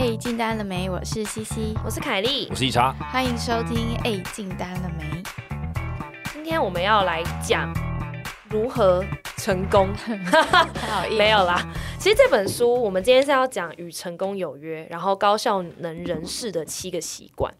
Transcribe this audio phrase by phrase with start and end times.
[0.00, 0.88] 哎，进单了没？
[0.88, 3.94] 我是西西，我是凯莉我，是一茶，欢迎收听。
[4.02, 5.22] 哎，进单了没？
[6.32, 7.70] 今天我们要来讲
[8.48, 9.04] 如何
[9.36, 9.92] 成功。
[10.72, 11.62] 太好硬没有啦，
[11.98, 17.52] 其实这本书我们今天是要讲与成功有约，然后高效能人士的七个习惯。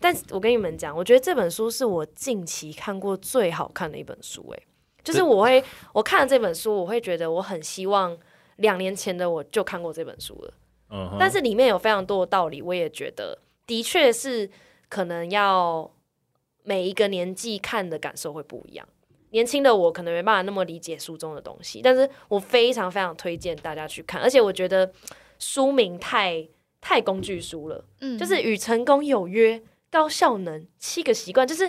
[0.00, 4.62] 但我跟你们讲，我觉得这本书是我近期看过最好看的一本书、欸。
[5.04, 8.18] 就是我会我看了这本书，我会觉得我很希望
[8.56, 10.54] 两年前的我就看过这本书了。
[10.90, 14.50] 嗯，但是里面有非常多的道理，我也觉得的确是
[14.88, 15.90] 可能要
[16.62, 18.86] 每一个年纪看的感受会不一样。
[19.30, 24.92] 年轻的我可能没办法那么理解书中的东西，但是我非常非常推荐大家去看，而且我觉得
[25.40, 26.46] 书名太
[26.80, 31.68] 太工具书了，嗯就是与成功有约，高效能七个习惯，就是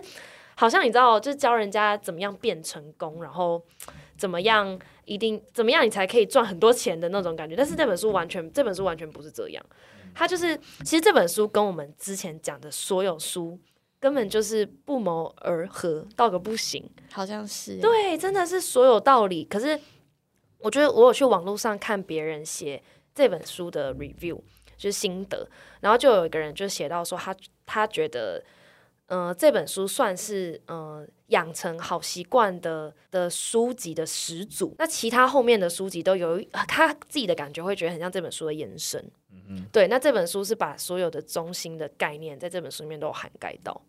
[0.56, 3.66] 好像你知道，就是教人家怎么样变成功，然后
[4.18, 7.56] 怎么样一定怎么样你才可以赚很多钱的那种感觉。
[7.56, 9.66] 但是这本书完全，这本书完全不是这样，
[10.14, 13.60] 它就是其实这本书跟我们之前讲的所有书
[14.00, 16.90] 根本就是不谋而合到个不行。
[17.12, 19.44] 好像是。，对，真的是所有道理。
[19.44, 19.80] 可是
[20.60, 22.82] 我觉得我有去网络上看别人写
[23.14, 24.40] 这本书的 review，
[24.78, 25.48] 就是心得，
[25.82, 28.44] 然后就有一个人就写到说他他觉得，
[29.08, 34.76] 呃，这本书算是呃养成好习惯的的书籍的始祖。
[34.78, 39.04] 那其他后面的书籍都有他自己的感觉，会觉得很像这本书的延伸。
[39.32, 43.82] 嗯嗯对，那这本书是把所有的中心的概念在这本书里面都有涵盖到。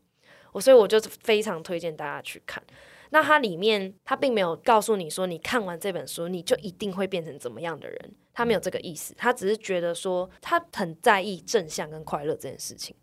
[0.53, 2.63] 我所以我就非常推荐大家去看。
[3.11, 12.97] 那它里面，它并没有告诉你说，你看完这本书，你就一定会变成怎么样的人，他没有这个意思，他只是觉得说，他很在意正向跟快乐这件事情。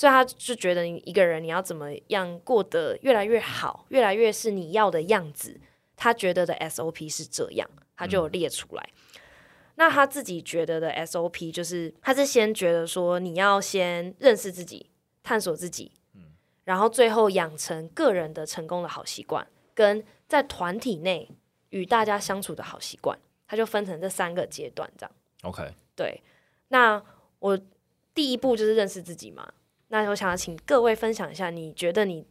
[0.00, 5.60] 嗯，所以他就觉得你一个人你要怎么样过得越来越好，越来越是你要的样子，
[5.94, 8.88] 他觉得的 SOP 是这样，他就有列出来。
[9.74, 14.86] 那他自己觉得的 SOP 就是，他是先觉得说，你要先认识自己，
[15.22, 16.22] 探索自己，嗯
[16.64, 21.28] 然后最后养成个人的成功的好习惯，跟在团体内
[21.70, 25.12] 与大家相处的好习惯，他就分成这三个阶段，这样。
[25.42, 26.22] OK，对，
[26.68, 27.02] 那
[27.38, 27.58] 我
[28.14, 29.52] 第一步就是认识自己嘛。
[29.90, 32.24] 那我想要请各位分享一下，你觉得你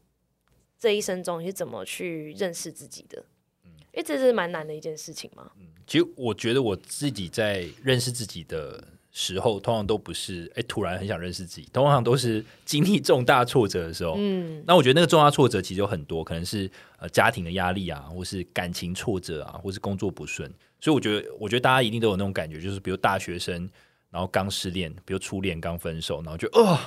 [0.79, 3.23] 这一生中你是怎么去认识自己的？
[3.65, 5.51] 嗯因为这是蛮难的一件事情嘛。
[5.59, 8.81] 嗯其实我觉得我自己在认识自己的
[9.11, 14.13] 时候，通常都不是哎突然很想认识自己，通常都是 经历重大挫折的时候。
[14.17, 20.49] 嗯，那我觉得那个重大挫折其实有很多，可能是呃家庭的压力啊，或是感情挫折啊，或是工作不顺。
[20.79, 23.67] 所以我觉得，我觉得大家一定都有那种感觉，就是比如大学生，
[24.11, 26.79] 然后刚失恋，比如初恋刚分手，然后就哦，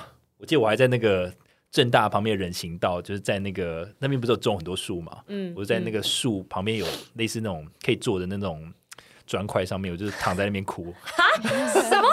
[0.43, 1.33] 我记得我还在那个
[1.71, 8.69] 正大旁边的人行道，就是在那个那边不是有种很多树嘛，嗯我就在那个树旁边有类似那种可以坐的那种
[9.25, 10.93] 砖块上面，我就是躺在那边哭。
[11.71, 12.09] 什么？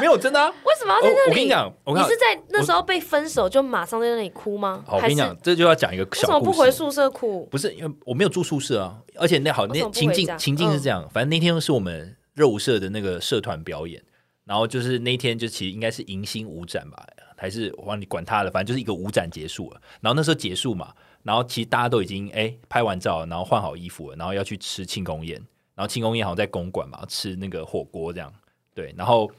[0.00, 0.52] 没有真的啊！
[0.64, 1.30] 为什么要在那里？
[1.30, 4.82] 我跟你讲，我看你是在那时候被分手就马上在那里哭吗？
[4.84, 6.50] 好，我跟你讲，这就要讲一个为什么小故事。
[6.50, 7.46] 不回宿舍哭？
[7.46, 14.02] 不是因为我没有住宿舍啊，而且那好那情境情境是这样，反正那天是我们热舞社的那个社团表演，
[14.48, 25.36] 然后就是那天就其实应该是迎新舞展吧，还是我忘记管他了，反正就是一个舞展结束了，然后那时候结束嘛，然后其实大家都已经哎拍完照，然后换好衣服了，然后要去吃庆功宴，
[25.74, 28.32] 然后庆功宴好像在公馆嘛，吃那个火锅这样，
[28.74, 29.30] 对，然后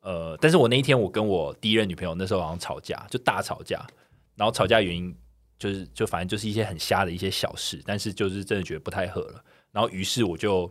[0.00, 3.86] 呃，但是我那一天我跟我第一任女朋友那时候好像吵架，就大吵架，
[4.34, 5.14] 然后吵架原因
[5.60, 10.68] 就是就反正就是一些很瞎的一些小事，但是就是真的觉得不太合了，然后于是我就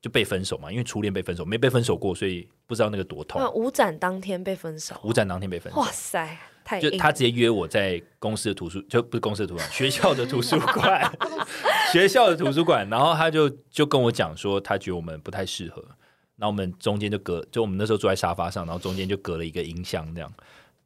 [0.00, 3.50] 就被分手嘛，因为初恋被分手，没被分手过，所以不知道那个多痛那。
[3.50, 11.12] 舞展当天被分手，舞展当天被分手哇，塞，太就他直接约我在公司的图书，就不是公司的图书馆， 学校的图书馆，
[11.92, 15.82] 学校的图书馆，然后他就就跟我讲说，他觉得我们不太适合，
[16.36, 20.32] 然后我们中间就隔，就我们那时候坐在沙发上，然后中间就隔了一个音箱这样，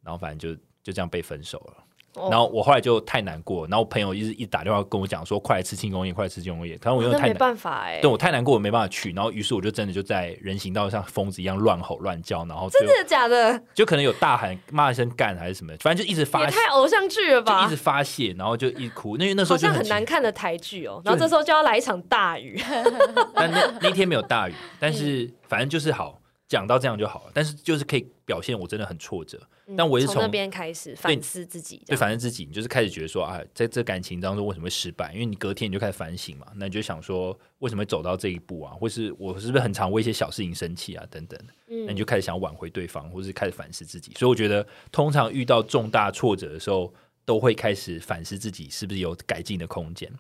[0.03, 1.85] 然后反正就就这样被分手了。
[2.15, 6.79] 哦然后我后来就太难过，然后我朋友一直一直打电话跟我讲说，快来吃庆功宴，快来吃庆功宴。
[6.79, 9.13] 可能我因为那没太难，办法哎，对我太难过，我没办法去。
[9.13, 13.61] 然后于是我就真的就在人行道上疯子一样乱吼乱叫，然后真的假的？
[13.75, 17.77] 就可能有大喊骂一声干还是什么，反正就一直发泄，太偶像剧了吧就一直？
[17.77, 19.17] 发泄，然后就一直哭。
[19.17, 22.61] 因为那时候就好像很难看的台剧哦，然后这时候就要来一场大雨，
[23.35, 26.19] 但那那天没有大雨，但是反正就是好
[26.53, 27.31] 讲到这样就好了。
[27.33, 29.41] 但是就是可以表现我真的很挫折，
[29.75, 35.13] 但我是从从那边开始反思自己，对，反思自己你就是开始觉得说啊，在这感情当中为什么会失败？
[35.15, 38.75] 因为你隔天你就开始反省嘛，那你就想说为什么会走到这一步啊？
[38.75, 41.07] 或是我是不是很常为一些小事情生气啊？
[41.11, 44.13] 等等，嗯那你就开始想挽回对方，或是开始反思自己。
[44.19, 46.93] 所以我觉得，通常遇到重大挫折的时候，
[47.25, 50.13] 都会开始反思自己是不是有改进的空间。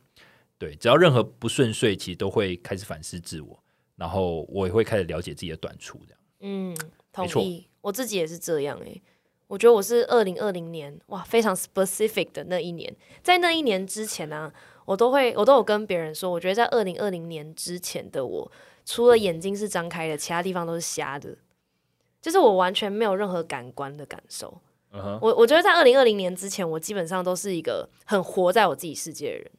[0.56, 3.60] 对，只要任何不顺遂，其实都会开始反思自我，
[3.96, 6.21] 然后我也会开始了解自己的短处，这样。
[6.42, 6.76] 嗯，
[7.12, 9.00] 同意，我自己也是这样诶、
[9.46, 14.52] 我觉得我是二零二零年哇，非常 specific 的那一年，在那一年之前呢、
[14.84, 18.52] 我都会我都有跟别人说，我觉得在二零二零年之前的我，
[18.84, 21.36] 除了眼睛是张开的，其他地方都是瞎的，
[22.20, 24.60] 就是我完全没有任何感官的感受。
[25.20, 29.50] 我我觉得在二零二零年之前，我基本上都是一个很活在我自己世界的人，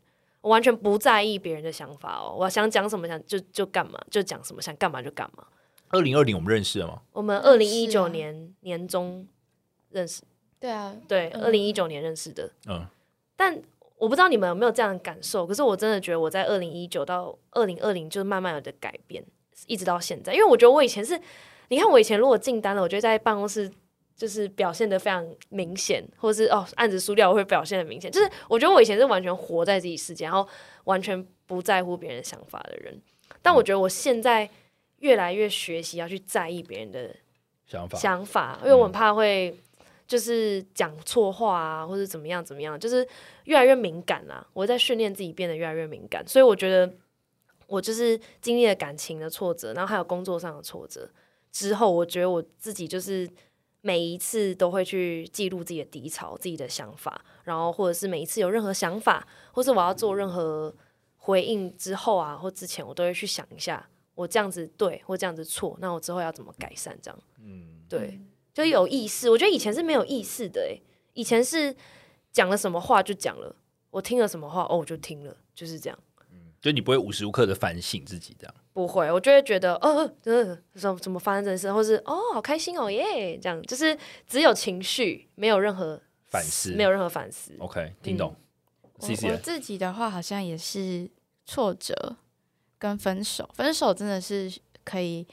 [0.42, 5.48] 我完全不在意别人的想法哦，我想讲什么想就就干嘛，就讲什么，想干嘛就干嘛。
[5.94, 7.02] 二零二零我们认识了吗？
[7.12, 9.28] 我们二零一九年年中
[9.92, 10.24] 认识，
[10.60, 12.50] 对啊，对，嗯二零一九年认识的。
[12.68, 12.84] 嗯，
[13.36, 13.62] 但
[13.98, 19.24] 我不知道你们有没有这样的感受，可是我真的觉得我在二零一九到二零二零就是慢慢有的改变，
[19.68, 20.34] 一直到现在。
[20.34, 21.20] 因为我觉得我以前是，
[21.70, 23.72] 你看我以前如果进单了，我觉得在办公室
[24.16, 30.48] 就是表现的非常明显，或者是哦案子输掉我会表现的明显，就是我觉得我以前是完全活在自己世界，然后
[30.86, 33.00] 完全不在乎别人的想法的人。
[33.44, 34.50] 但我觉得我现在
[35.04, 37.14] 越来越学习要去在意别人的
[37.68, 39.54] 想法，想法，因为我很怕会
[40.08, 43.06] 就是讲错话啊，或者怎么样怎么样，就是
[43.44, 44.48] 越来越敏感啦。
[44.54, 46.90] 我在训练自己变得越来越敏感，所以我觉得
[47.68, 51.10] 我就是经历了感情的挫折，然后还有工作上的挫折
[51.52, 53.30] 之后，我觉得我自己就是
[53.82, 60.74] 每一次都会去记录自己的低潮、自己的想法，然后或者是每一次有任何想法，或是我要做任何
[61.18, 66.98] 回应之后啊，或之前，我都会去想一下，我这样子对或这样子错，那我之后要怎么改善？
[67.02, 67.20] 这样。
[67.40, 68.20] 嗯，对，
[68.54, 69.30] 就有意识。
[69.30, 70.82] 我觉得以前是没有意识的，诶，
[71.14, 71.76] 以前是
[72.32, 73.56] 讲了什么话就讲了，
[73.90, 76.00] 我听了什么话，哦，我就听了，就是这样。
[76.62, 78.56] 就你不会无时无刻的反省自己这样。
[78.72, 87.54] 不会，我就会觉得，呃，呃，怎么怎么发生这件事，或是哦，好开心哦，耶，这样，就是只有情绪，没有任何反思没有任何反思。
[87.60, 88.34] OK，听懂。
[88.94, 91.12] 我 C C 我自己的话好像也是
[91.46, 92.16] 挫折
[92.84, 94.54] 跟分手，分手真的是
[94.84, 95.26] 可以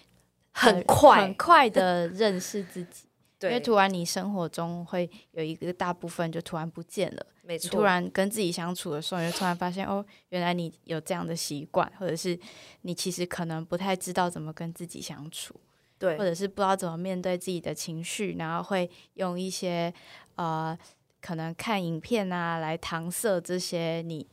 [0.52, 3.08] 很快很快的认识自己，
[3.42, 7.26] 因为，突然你生活中会有一个大部分就突然不见了。
[7.42, 12.38] 没错，突然跟自己相处的时候，你就突然发现哦，原来你有这样的习惯，或者是
[12.82, 15.52] 你其实可能不太知道怎么跟自己相处，
[15.98, 19.92] 对或者是不知道怎么面对自己的情绪，然后会用一些
[20.36, 20.78] 呃，
[21.20, 24.28] 可能看影片啊来搪塞这些你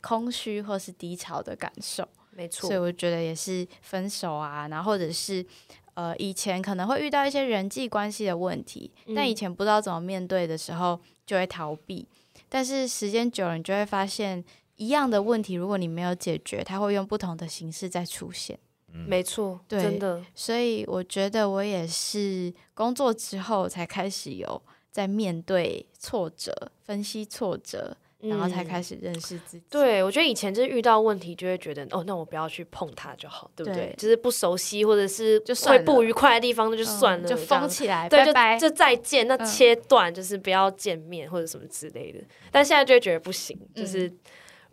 [0.00, 2.08] 空虚或是低潮的感受。
[2.40, 5.44] 没错所以，我觉得也是分手啊，然后或者是
[5.92, 12.06] 呃，以前可能会遇到一些人际关系的问题，但嗯以前不知道怎么面对的时候，就会逃避。
[12.48, 14.42] 但是时间久了，你就会发现，
[14.76, 18.58] 一样的问题，如果你没有解决，它会用不同的形式再出现。
[18.86, 29.62] 没错，对真的，所以我觉得我也是工作之后才开始有在面对挫折、分析挫折，然后才嗯开始认识自己。
[29.70, 33.86] 对，我觉得以前就是遇到问题就会觉得，哦，那我不要去碰它就好，对不对？
[33.86, 38.58] 对就是不熟悉或者是就会不愉快的地方，那就嗯算了，就封起来，对，拜拜。
[38.58, 42.20] 就就再见，那嗯切断就是不要见面或者什么之类的。
[42.50, 44.12] 但现在就会觉得不行，嗯就是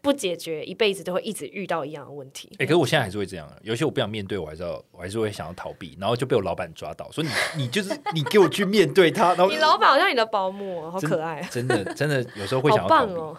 [0.08, 2.50] 不解决，一辈子都会一直遇到一样的问题。
[2.60, 13.14] 哎、可是我现在还是会这样，有些我不想面对，我还是要，我还是会想要逃避，然后就被我老板抓到，说你你就是你给我去面对他，然后你老板好像你的保姆哦，好可爱，真的真的有时候会想要逃避。
[13.14, 13.38] 棒哦。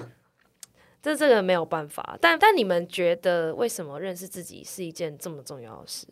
[1.01, 6.07] 这这个没有办法，但但你们觉得为什么认识自己是一件这么重要的事？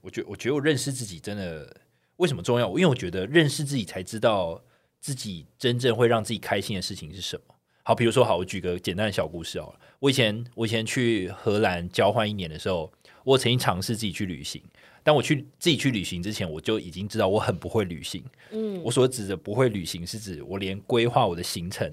[0.00, 1.76] 我觉我觉得我认识自己真的
[2.16, 2.66] 为什么重要？
[2.70, 4.60] 因为我觉得认识自己才知道
[5.00, 7.54] 自己真正会让自己开心的事情是什么。
[7.82, 9.74] 好，比如说，好，我举个简单的小故事哦。
[9.98, 12.90] 我以前我以前去荷兰交换一年的时候，
[13.24, 14.62] 我曾经尝试自己去旅行。
[15.02, 18.22] 但我去自己去旅行之前，我就已经知道我很不会旅行。
[18.50, 21.90] 嗯，我所指的不会旅行，是指我连规划我的行程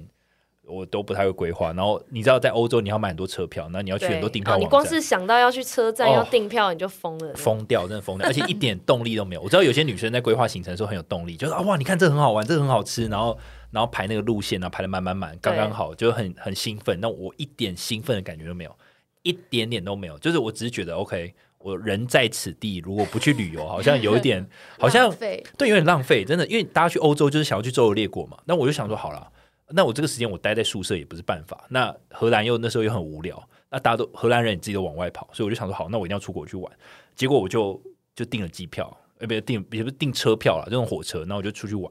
[0.67, 1.73] 我都不太会规划。
[1.73, 7.33] 然后你知道，在欧洲你要买很多车票，那你要去很多订票哦，网站，你光是想到要去车站哦要订票，你就疯了。
[7.35, 9.41] 疯掉，真的疯掉，而且一点动力都没有。
[9.41, 13.37] 我知道有些女生在规划行程的时候很有动力，就是啊哇，你看这很好玩，这很好吃，然后
[13.71, 16.99] 然后排那个路线啊，排的满满满，刚刚好，就很很兴奋。
[17.01, 18.75] 那我一点兴奋的感觉都没有，
[19.23, 20.17] 一点点都没有。
[20.19, 24.45] 就是我只是觉得 OK，我人在此地，如果不去旅游，好像有一点，
[24.79, 26.45] 好像浪费对，有点浪费，真的。
[26.47, 29.29] 因为大家去欧洲就是想要去周游列国嘛，那我就想说，好了，
[29.69, 31.65] 那我这个时间我待在宿舍也不是办法。
[31.69, 36.71] 那荷兰又那时候又很无聊，那大家都荷兰人你自己都往外跑，所以我就想说，好，那我一定要出国去玩。
[37.15, 37.81] 结果我就
[38.15, 41.89] 就订了机票，呃，不是订，也不是订车票了，这种火车，那我就出去玩。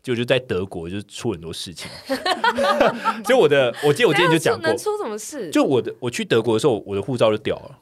[0.00, 1.90] 结果就在德国就出很多事情，
[3.26, 5.50] 所以我的，我记得我之前就讲过 能，出什么事？
[5.50, 7.78] 就我的我去德国的时候，我的护照就掉了。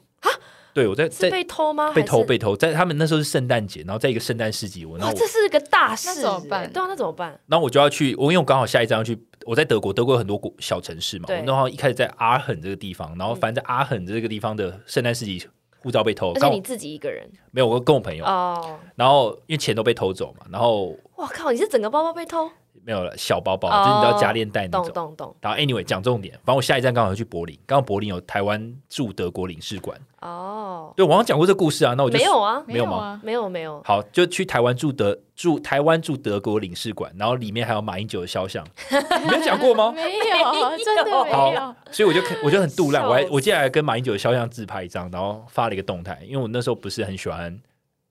[0.77, 1.91] 对，我在在被偷吗？
[1.91, 6.71] 被偷被偷，在他们那时候是圣诞节，然后在一个圣诞市集，我然哇，后我这是个大事，那怎么办？
[6.71, 7.39] 对啊，那怎么办？
[7.47, 9.17] 然后我就要去，我因为我刚好下一站要去，
[9.47, 15.43] 我在德国，德国有很多国小城市嘛，然后一开始在阿肯这个地方，然后反正在阿肯这个地方的圣诞市集
[15.79, 17.27] 护照被偷，而且你自己一个人。
[17.49, 22.51] 没有我跟我朋友，哦，然后因为钱都被偷走嘛，然后哇靠，你是整个包包被偷？
[22.87, 24.93] 没有了小包包，哦就是你知道加链带那懂种。
[24.93, 29.99] 懂懂然后 anyway 讲重点，反正我下一站刚好要去柏林，刚好柏林有台湾驻德国领事馆。
[30.21, 32.97] 哦，对，我好像讲过这故事啊，那我就没有啊，没有吗？
[32.97, 38.65] 啊，没有没有，好，就去台湾驻德驻台湾驻德国领事馆，然后里面还有马英九的肖像，
[39.27, 39.91] 没有讲过吗？
[39.93, 41.75] 没有，真的 没好有。
[41.91, 47.59] 所以我就我就很杜烂，我还我接下来跟马英九的肖像自拍一张，然后发了一个动态，因为我那时候不是很喜欢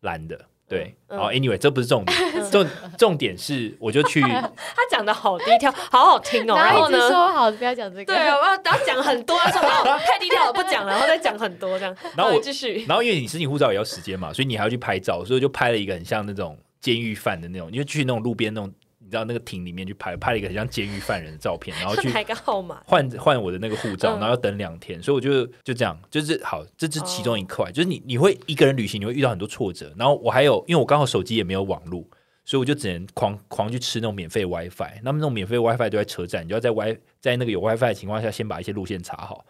[0.02, 2.18] 蓝的，对，嗯然后 anyway 这不是重点，
[2.50, 2.66] 重
[2.99, 6.56] 重点是我就去 他讲的好低调，好好听哦。
[6.56, 6.99] 然然后呢？
[7.08, 8.04] 说好，不要讲这个。
[8.04, 9.61] 对啊，我要要讲很多，他说
[9.99, 11.96] 太低调了，不讲了，然后再讲很多这样。
[12.16, 18.73] 然后我继续，然后因为你申请护照也要时间嘛，所以你还要去拍照，所以就拍了一个很像那种监狱犯的那种，因为去那种路边那种，
[19.06, 22.82] 你知道那个亭里面去拍，拍了一个很像监狱犯人的照片，然后去 拍个号码。
[22.84, 32.04] 换换我的那个护照，嗯然后要等两天，所以我就就这样，就是好，这是其中一块，就是你你会一个人旅行，你会遇到很多挫折，然后我还有，因为我刚好手机也没有网络，
[32.44, 39.46] 所以我就只能狂狂去吃那种免费 WiFi，那么那种免费 WiFi 都在车站，你就要在 Wi 在那个有 WiFi 的情况下，先把一些路线查好。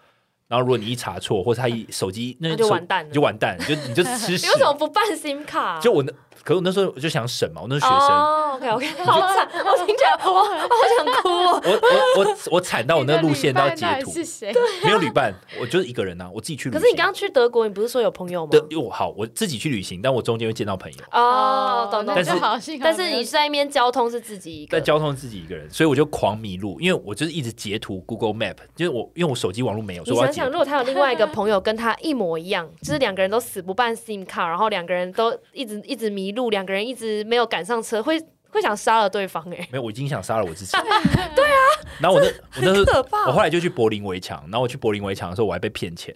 [0.49, 4.59] 然后如果你一查错，或者他一手机那那就完蛋了你就完蛋了，就你就吃 屎你为。
[4.59, 5.81] 什么不办 SIM 卡？
[5.81, 6.05] 就我
[6.47, 10.51] 那，可我那时候我就想省嘛，我那时候学生，哦，OK OK， 好惨，我听起来我我好
[10.97, 11.61] 想哭哦。
[11.65, 14.55] 我我我我惨到 我那个路线都要截图，是谁？
[14.85, 16.81] 没有旅伴，我就是一个人啊，我自己去旅行。
[16.81, 18.51] 可是你刚刚去德国，你不是说有朋友吗？
[18.51, 22.15] 对我好，我自己去旅行，但我中间会见到朋友，哦，懂懂。
[22.15, 38.17] 但是但是你在那边交通是自己一个但，交通自己一个人，所以我就狂迷路，因为我就是一直截图 Google Map，就是我因为我手机网络没有，所以我要想想，如果他有另外一个朋友跟他一模一样，就是两个人都死不办 SIM 卡，然后两个人都一直一直迷路，两个人一直没有赶上车，会
[38.51, 40.77] 会想杀了对方哎、没有，我已经想杀了我自己。
[41.35, 41.59] 对啊，
[41.99, 46.15] 然后我那我那时候可怕我后来就去柏林围墙，然后我去柏林围墙的时候，我还被骗钱。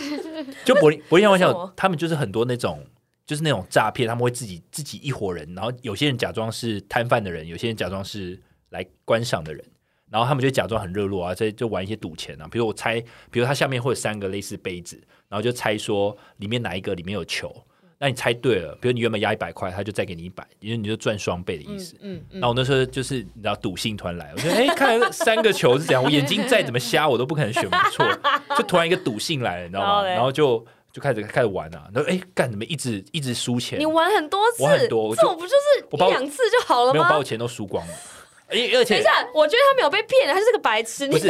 [0.64, 2.82] 就柏林柏林围墙，他们就是很多那种。
[3.26, 8.36] 就是那种诈骗，他们会自己自己一伙人，然后有些人假装是摊贩的人，有些人假装是
[8.70, 9.64] 来观赏的人，
[10.10, 12.48] 然后他们就假装很热络啊，在就玩一些赌钱啊。
[12.50, 17.54] 比如我猜，比如它下面会有三个类似杯子，然后就猜说里面哪一个里面有球，
[18.02, 21.96] 那你猜对了，比如你原本压一百块，他就再给你一百，因为你就赚双倍的意嗯思。
[22.00, 28.06] 嗯嗯那我那时候就是你知道赌性团来，我觉得哎、看三个球是怎样，我眼睛再怎么瞎，我都不可能选不错，
[28.56, 30.02] 就突然一个赌性来了，你知道吗？
[30.08, 30.64] 然后就
[30.94, 37.22] 就开始开始玩啊，然后哎干怎么一直一直输钱你，玩很多次，我很多我这种不就是我两次就好了吗没有把我？
[37.22, 37.92] 钱都输光了，
[38.50, 41.06] 而且而且等一下，我觉得他没有被骗，他是个白痴。
[41.06, 41.28] 你不是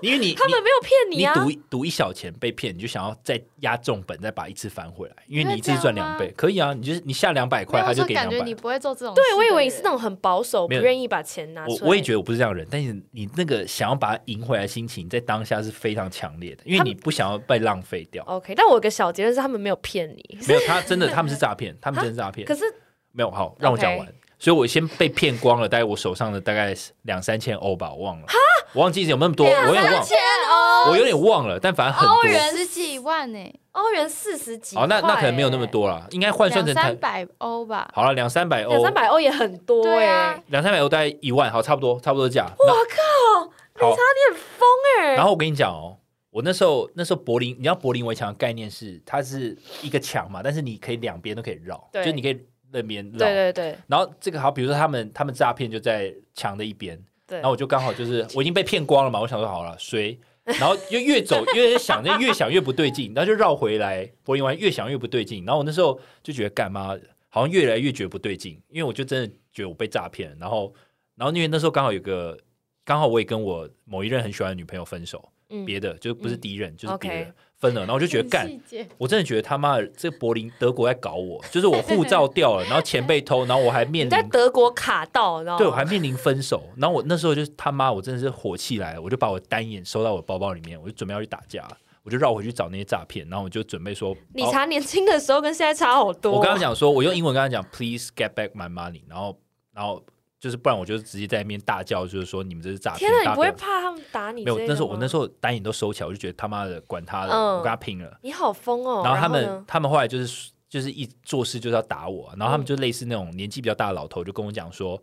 [0.00, 1.34] 因为 你他们没有骗你啊！
[1.34, 8.54] 你赌一赌一小钱被骗，你就想要再压重本，再把一次翻回来，因为你一次赚两倍，可以啊，你就是你下两百块，他就给两百感觉你。
[8.54, 11.78] 不会做这种事对，我以为你是那种很保守，不没有愿意把钱拿出来。
[11.80, 18.22] 我我也觉得我不是这样的人，但是你那个想要把它赢回来的心情，在当下是非常强烈的，因为你不想要被浪费掉。
[18.24, 20.38] OK，但我有个小结论是，他们没有骗你。
[20.46, 22.54] 没有，他真的他们是诈骗，他们真的是诈骗可。
[22.54, 22.64] 是
[23.12, 24.06] 没有，好，让我讲完。
[24.40, 28.26] 所以我先被骗光了，大概我手上的大概是两三千欧吧，我忘了，
[28.72, 30.16] 我忘记有那么多，我有点忘，钱
[30.50, 32.14] 哦，我有点忘了，但反正很多。
[32.14, 33.38] 欧元十几万呢，
[33.72, 37.90] 欧元四十几好，那那可能没有那么多了，应该换算两成台三百欧吧。
[37.94, 40.42] 好了，两三百欸，欧两，三百欧也很多对啊哎。
[40.46, 42.46] 两三百欧大概一万，好，差不多，差不多价。
[42.58, 44.66] 我那靠，好，疯
[45.00, 45.12] 哎！
[45.16, 45.98] 然后我跟你讲哦，
[46.30, 52.40] 我那时候那时候柏林，你知道柏林围墙的概念是它是一个墙嘛，但是你可以两边都可以绕，就你可以
[52.72, 53.18] 那边绕。
[53.18, 53.78] 对对对。
[53.86, 65.44] 然后这个好，比如说他们他们诈骗就在墙的一边，对，然后我就刚好就是 我已经被骗光了嘛，我想说好了谁，然后就越走 越想，就越想越不对劲，然后就绕回来柏林湾，越想越不对劲。
[65.44, 66.96] 然后我那时候就觉得干嘛，
[67.28, 70.36] 好像越来越觉得不对劲，因为我就真的觉得我被诈骗。
[70.40, 70.74] 然后
[71.16, 72.36] 然后因为那时候刚好有个，
[72.84, 75.64] 刚好我也跟我某一任很喜欢的女朋友分手，嗯。
[75.64, 76.40] 别的就不是嗯。
[76.40, 78.60] 第一任，就是别的分了，然后我就觉得很干。
[78.98, 86.64] 我真的觉得他妈的，这柏林德国在搞我，就是我护照掉了，然后钱被偷，然后我还面临在德国卡到，然后对，我还面临分手。
[86.76, 91.68] 然后我那时候就是他妈，我真的是火气来了，我就把我单眼收到我包包里面，我就准备要去打架，
[92.02, 96.32] 我就绕回去找那些诈骗，然后我就准备说，哦理查年轻的时候跟现在差好多。
[96.32, 99.38] 我跟他讲说，我用英文跟他讲，please get back my money，然后
[99.74, 100.02] 然后
[100.40, 104.42] 就是不然我就直接在那边大叫，就是说你们这是诈骗天，哪，你不会怕他们打你？
[104.42, 108.18] 没有，那时候我那时候单眼都收起来，我就觉得他妈的管他的，嗯我跟他拼了。
[108.22, 109.02] 你好疯哦。
[109.04, 115.00] 然后他们呢他们后来就是就是一做事就是要打我，然后他们就类似那种年纪比较大的老头，就跟我讲说，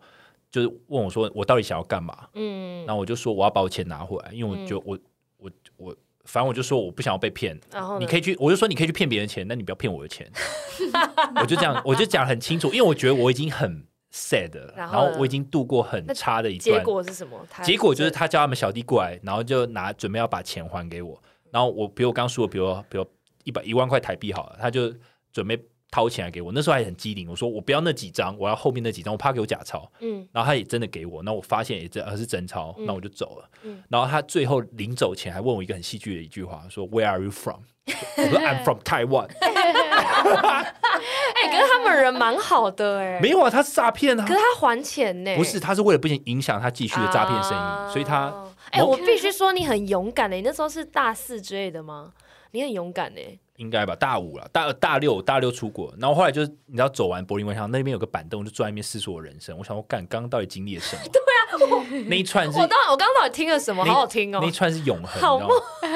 [0.50, 2.26] 就是问我说我到底想要干嘛？
[2.34, 4.98] 嗯，然后我就说我要把我钱拿回来，因为我就、我
[5.36, 10.30] 我我反正我就说我不想要被骗，然后你可以去，我就说你可以去骗别人钱，但你不要骗我的钱。
[11.40, 17.38] 我就这样，我就讲很清楚，因为我觉得我已经很 sad，然然后我已经度过很差的一段结段，果是什么？
[17.62, 23.06] 结果就是他叫他们小弟过来，然后就拿准备要把钱还给我，然后我比如我刚说，比如比如
[23.44, 24.92] 一百一万块台币好了，他就
[25.32, 25.58] 准备
[25.90, 26.52] 掏钱来给我。
[26.52, 29.90] 那时候还很机灵，我说我不要那几张，我要后面那几张，我怕给我假钞。
[30.00, 33.50] 嗯然后他也真的给我，那我发现也真而是真钞，嗯那我就走了。
[33.62, 37.62] 嗯然后他最后临走前还问我一个很戏剧的一句话，说 Where are you from？
[38.18, 39.28] 我说 I'm from Taiwan。
[41.44, 48.32] 哎、可是他们人蛮好的哎、没有啊，他是诈骗啊可，是他还钱呢、不是，他是为了不影响他继续的诈骗生意，啊所以他
[48.70, 52.12] 哎、我必须说你很勇敢的、你那时候是大四之类的吗？
[52.50, 53.20] 你很勇敢呢、
[53.56, 59.56] 应该吧，大五了，大大六大六出国，然后后来就是你知道走完柏林围墙那边有个板凳，我就坐在那边思索我人生。
[59.58, 61.02] 我想我干，刚刚到底经历了什么？
[61.12, 63.84] 对啊， 那一串是我刚我刚刚到底听了什么？
[63.84, 65.48] 好好听哦、那一串是永恒，好你知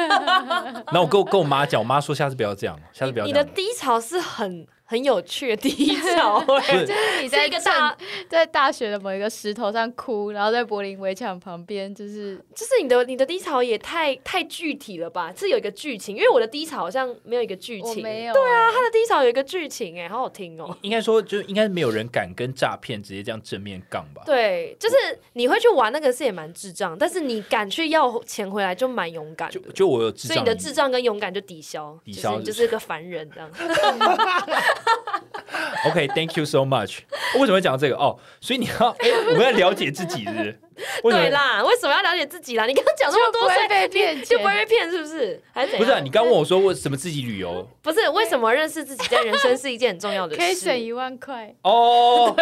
[0.08, 0.82] 道吗？
[0.86, 3.32] 然后 我跟我跟我妈讲，我妈说下次不要这样，下次不要你。
[3.32, 7.96] 的低潮是很很有趣的低潮、 不哎，是你在一个大，
[8.28, 15.32] 在大学的某一个石头上哭，然后在柏林围墙旁边，就是就是你的你的低潮也太太具体了吧？
[15.34, 24.22] 是有一个剧情，因为我的低潮好像没有一个剧情，我没有对啊，他的低潮有一个剧情，哎，好好听哦、应该说，就应该没有人敢跟诈骗直接这样正面杠吧？
[24.26, 24.96] 对，就是
[25.32, 29.72] 你会去玩那个是也蛮智障，但是你敢去要钱回来就蛮勇敢的就。
[29.72, 33.50] 就我有智障，所以你的智障跟勇敢就抵消，抵消就是你就是个凡人这样。
[35.86, 36.98] OK，Thank、you so much。
[37.34, 37.96] 为什么会讲到这个？
[37.96, 40.58] 哦，所以你要 哎、我们要了解自己是不是？
[41.02, 42.66] 对啦，为什么要了解自己啦？
[42.66, 45.40] 你刚刚讲那么多，就不会被骗就不会被骗，是不是？
[45.52, 45.76] 还是？
[45.76, 47.68] 不是、啊、你刚问我说为什么自己旅游？
[47.82, 50.40] 不是为什么认识自己在人生是一件很重要的事？
[50.40, 51.54] 可以省一万块。
[51.62, 52.34] 哦，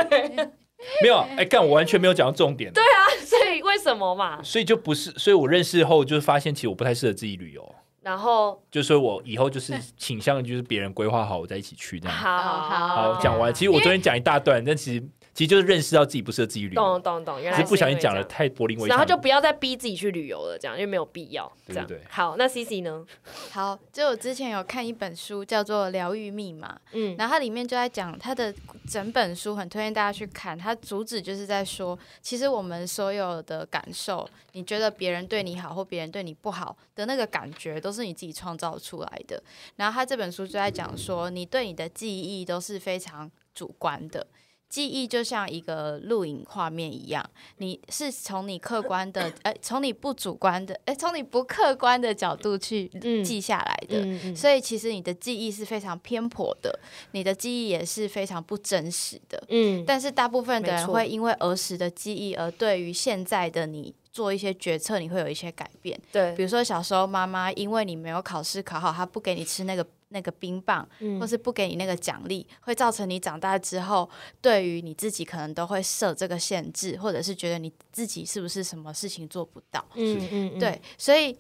[1.03, 2.73] 没有，哎、干，我完全没有讲到重点。
[2.73, 4.41] 对啊，所以为什么嘛？
[4.43, 7.75] 所以就不是，所以我认识后就是发现，其实我不太适合自己旅游。
[8.02, 12.16] 然后就是说我以后就是 倾向就是别人规划好，我再一起去这样。
[12.16, 13.52] 好好好，讲完。
[13.52, 15.04] 其实我昨天讲一大段，但其实
[15.41, 21.51] 其实就是认识到自己不适合自己旅游，懂懂懂，原来只是不小心讲了太柏林围墙，然后就不要再逼自己去旅游了，这样因为没有必要。
[21.67, 23.07] 这样对对对好，那 C C 呢？
[23.51, 28.55] 好，就我之前有看一本书，叫做《疗愈密码》，嗯，然后它里面就在讲它的
[28.87, 30.59] 整本书，很推荐大家去看。
[30.59, 39.43] 它主旨就是在说，其实我们所有的感受，你觉得别人对你好或别人对你不好的那个感觉，都是你自己创造出来的。
[39.76, 44.26] 然后他这本书就在讲说，你对你的记忆都是非常主观的。
[44.71, 54.00] 记忆就像一个录影画面一样，你是从你客观的，哎、从你不主观的，哎、从你不客观的角度去嗯记下来的。
[54.00, 56.78] 嗯嗯所以其实你的记忆是非常偏颇的，
[57.11, 59.43] 你的记忆也是非常不真实的。
[59.49, 66.00] 嗯，但是大部分的人会因为儿时的记忆而对于现在的你做一些决策，你会有一些改变。
[66.13, 74.09] 对比，如说小时候妈妈因为你没有考试考好，她不给你吃那个那个冰棒，嗯或是不给你那个奖励，会造成你长大之后
[74.41, 79.85] 对于你自己可能都会设这个限制，或者是觉得你自己是不是什么事情做不到。
[79.95, 81.37] 嗯嗯，嗯，对，所以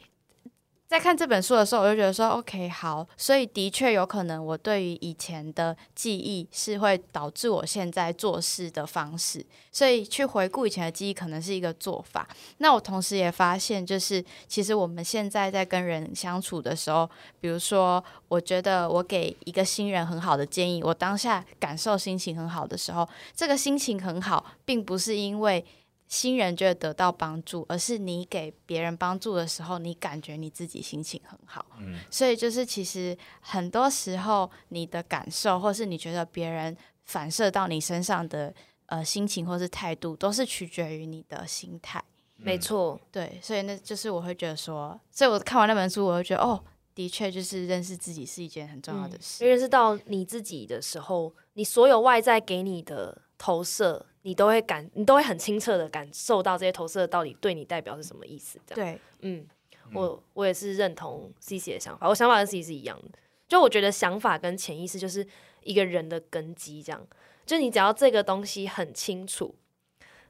[0.90, 12.28] 在看这本书的时候，我就觉得说，OK，好，所以的确有可能我对于以前的记忆是会导致我现在做事的方式，所以去回顾以前的记忆可能是一个做法。
[12.58, 17.08] 那我同时也发现，就是其实我们现在在跟人相处的时候，
[17.40, 25.64] 比如说，我觉得我给一个新人很好的建议，我当下感受心情很好的时候，这个心情很好，并不是因为
[26.10, 31.64] 新人就会得到帮助，而是你给别人帮助的时候，你感觉你自己心情很好。
[31.78, 38.52] 嗯所以就是其实很多时候你的感受，或是你觉得别人反射到你身上的
[38.86, 42.02] 呃心情或是态度，都是取决于你的心态。
[42.34, 46.60] 没错，对，所以那就是我会觉得说，所以我看完那本书，我会觉得哦，
[46.92, 49.46] 的确就是认识自己是一件很重要的事。
[49.46, 58.58] 认识到你自己的时候，你所有外在给你的投射，你都会感，你都会很清澈的感受到这些投射到底对你代表是什么意思。
[58.66, 59.46] 这样，对，嗯，
[59.94, 63.18] 我我也是认同 C C 的想法，我想法跟 C C 是一样的。
[63.48, 65.26] 就我觉得想法跟潜意识就是
[65.62, 67.06] 一个人的根基，这样，
[67.44, 69.54] 就你只要这个东西很清楚。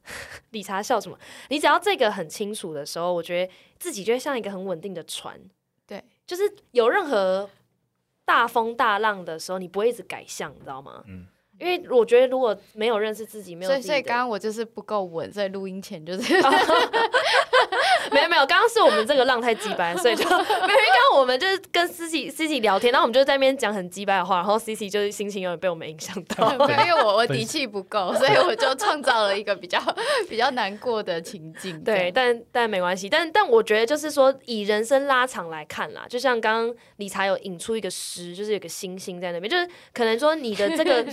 [0.50, 1.18] 理查笑什么？
[1.50, 5.38] 你只要这个很清楚的时候，我觉得自己就会像一个很稳定的船，
[5.86, 7.48] 对，就是有任何
[8.24, 11.04] 大风大浪的时候，你不会一直改向，你知道吗？
[11.06, 11.26] 嗯
[11.60, 16.34] 因为我觉得如果没有认识自己，没有所以刚刚我就是不够稳，所以录音前就是
[18.10, 20.44] 没有没有，刚刚是我们这个浪太鸡掰，所以就 没有。
[20.46, 26.48] 刚刚我们就是跟思琪思琪聊天，然后我们就在那边讲很鸡掰的话，然后 C C 就是心情有点被我们影响到。
[26.66, 29.78] 没有因为我我底气不够，所以我就创造了一个比较
[30.28, 31.72] 比较难过的情境。
[31.84, 41.06] 这对，但但没关系，但但我觉得就是说，以人生拉长来看啦，就像刚刚理查有引出一个诗，就是有个星星在那边，就是可能说你的这个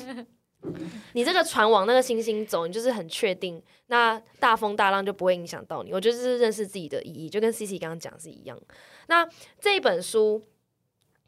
[1.14, 5.94] 你这个船往那个星星走，你就是很确定，那大风大浪就不会影响到你。
[5.94, 8.60] 我觉得这是认识自己的意义，就跟 C C 刚刚讲是一样。
[9.08, 9.28] 那
[9.60, 10.44] 这本书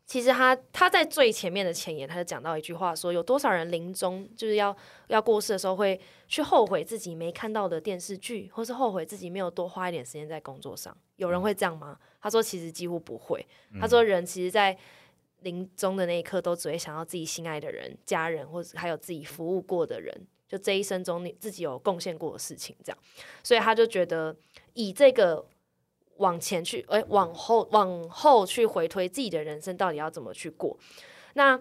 [0.05, 4.75] 其实他他在最前面的前言，他就讲到一句话说，有多少人临终就是要
[5.07, 10.95] 要过世的时候，会去后悔自己没看到的电视剧，或是后悔自己没有多花一点时间在工作上。
[11.17, 11.97] 有人会这样吗？
[12.21, 13.45] 他说，其实几乎不会。
[13.79, 14.75] 他说，人其实，在
[15.41, 20.13] 临终的那一刻，都只会想到自己心爱的人、家人，或者还有自己服务过的人，
[20.47, 22.97] 就这一生中你自己有贡献过的事情，这样。
[23.43, 24.35] 所以他就觉得，
[24.73, 25.45] 以这个。
[26.19, 30.77] 往前去，哎，往后往后去回推自己的人生到底要怎么去过？
[31.35, 31.57] 那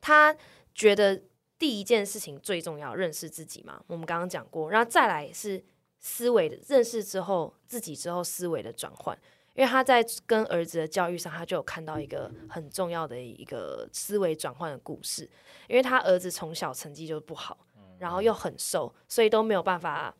[0.00, 0.36] 他
[0.74, 1.22] 觉得
[1.56, 3.80] 第一件事情最重要，认识自己嘛。
[3.86, 5.64] 我们刚刚讲过，然后再来是
[6.00, 9.16] 思维的认识之后，自己之后思维的转换。
[9.54, 15.28] 因为他在跟儿子的教育上，他就有看到一个很重要的一个思维转换的故事。
[15.68, 17.66] 因为他儿子从小成绩就不好，
[17.98, 20.14] 然后又很瘦，所以都没有办法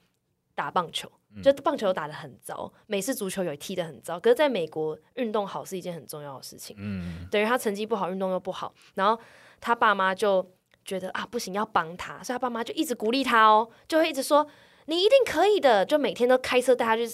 [0.54, 1.10] 打棒球。
[1.42, 4.20] 就棒球打的很糟，美式足球也踢的很糟。
[4.20, 6.76] 可是在美国，运动好是一件很重要的事情。
[6.78, 9.20] 嗯，等于他成绩不好，运动又不好，然后
[9.60, 10.48] 他爸妈就
[10.84, 14.46] 觉得啊不行，要帮他，所以他爸妈就一直鼓励他哦，就会一直说
[14.86, 17.04] 你一定可以的，就每天都开车带他去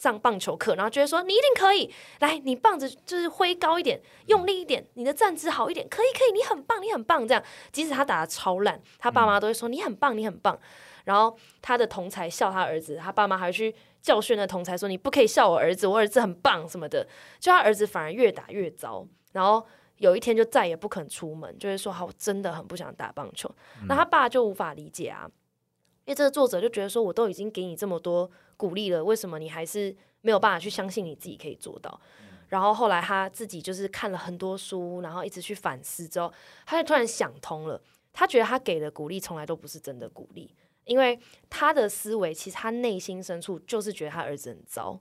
[0.00, 7.28] 上棒球课，然后觉得说你一定可以，来你棒子就是挥高一点，用力一点，你的站姿好一点，可以可以，你很棒，你很棒。
[7.28, 10.58] 这样，即使他打的超烂，他爸妈都会说你很棒，你很棒。
[11.04, 17.06] 然后他的同才笑他儿子，他爸妈还去教训那同才说：“你不可以笑我儿子，我儿子很棒什么的。”
[17.38, 23.50] 就他儿子反而越打越糟，然后有一天就再也不肯出门，就是说：“好，真的很不想打棒球。”
[23.88, 25.28] 那他爸就无法理解啊，
[26.10, 32.00] 为这个作者就觉得说：“我都已经给你这么多鼓励了，为什么你还是没有办法去相信你自己可以做到？”
[32.48, 36.32] 然后后来他自己就是看了很多书，然后一直去反思之后，
[36.66, 37.80] 他就突然想通了，
[38.12, 40.52] 他觉得他给的鼓励从来都不是真的鼓励。
[40.84, 41.16] 因为
[41.48, 44.98] 他的思维，其实他内心深处就是觉得他儿子很糟，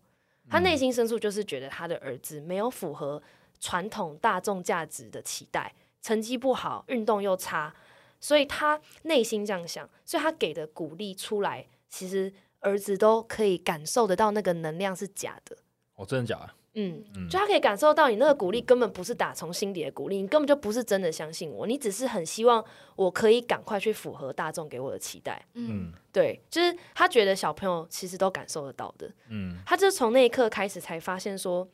[0.48, 3.19] 他内心深处就是觉得他的儿子没有符合
[3.60, 7.74] 传统大众价值的期待，成绩不好，运动又差，
[8.20, 15.58] 所以他内心这样想，所以他给的鼓励出来，其实儿子都可以感受得到那个能量是假的。
[15.96, 16.50] 哦，真的假的？
[16.74, 22.64] 嗯，就他可以感受到你那个鼓励根本不是打从心底的鼓励，你根本就不是真的相信我，你只是很希望
[22.96, 25.44] 我可以赶快去符合大众给我的期待。
[25.56, 29.12] 嗯，对，就是他觉得小朋友其实都感受得到的。
[29.30, 31.68] 嗯，他就从那一刻开始才发现说，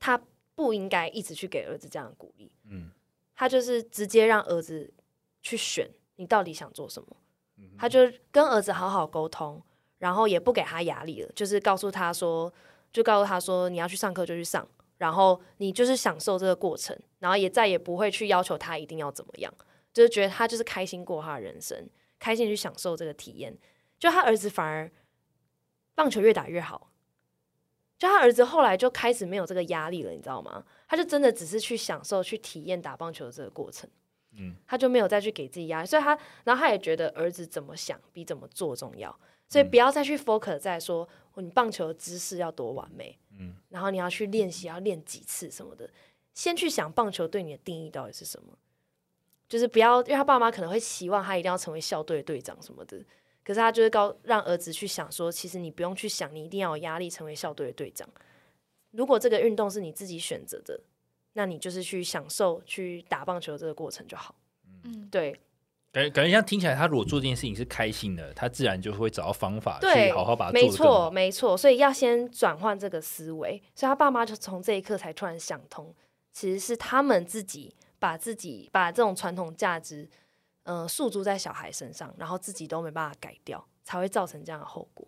[0.00, 0.20] 他
[0.54, 2.50] 不应该一直去给儿子这样的鼓励。
[2.70, 2.90] 嗯，
[3.36, 4.92] 他就是直接让儿子
[5.42, 7.08] 去选你到底想做什么，
[7.76, 8.00] 他就
[8.30, 9.62] 跟儿子好好沟通，
[9.98, 12.50] 然后也不给他压力了，就是告诉他说。
[12.92, 19.50] 就告诉他说：“你要去上课就去上，然后你就是享受这个过程，然后也再也不会去要求他一定要怎么样，
[19.94, 23.56] 就是觉得他就是开心过他的人生，开心去享受这个体验。
[23.98, 24.92] 就他儿子反而
[25.94, 26.90] 棒球越打越好，
[27.96, 30.62] 就他儿子后来就开始没有这个压力了，你知道吗？
[30.86, 33.88] 他就真的只是去享受、去体验打棒球的这个过程，
[34.36, 39.14] 嗯，他就没有再去给自己压力，所以他，然后他也觉得儿子怎么想比怎么做重要。”
[39.48, 45.90] 所以不要再去 focus 在说你棒球的姿势要多完美，嗯，然后你要去练习要练几次什么的，
[46.32, 48.56] 先去想棒球对你的定义到底是什么，
[49.50, 52.96] 就是不要，因为他爸妈可能会期望他一定要成为校队队长什么的，
[53.44, 58.08] 可是他就是告让儿子去想说，其实你不用去想，你一定要有压力成为校队的队长。
[58.92, 60.80] 如果这个运动是你自己选择的，
[61.34, 64.34] 那你就是去享受去打棒球这个过程就好。
[64.84, 65.38] 嗯，对。
[65.92, 70.60] 感感觉像听起来，他如果做这件事情是开心的，他自然就会找到方法去好好把它做。
[70.60, 71.54] 没错，没错。
[71.54, 73.62] 所以要先转换这个思维。
[73.74, 75.94] 所以他爸妈就从这一刻才突然想通，
[76.32, 80.08] 其实是他们自己把自己把这种传统价值，
[80.62, 85.06] 嗯，诉诸在小孩身上，然后自己都没办法改掉，才会造成这样的后果。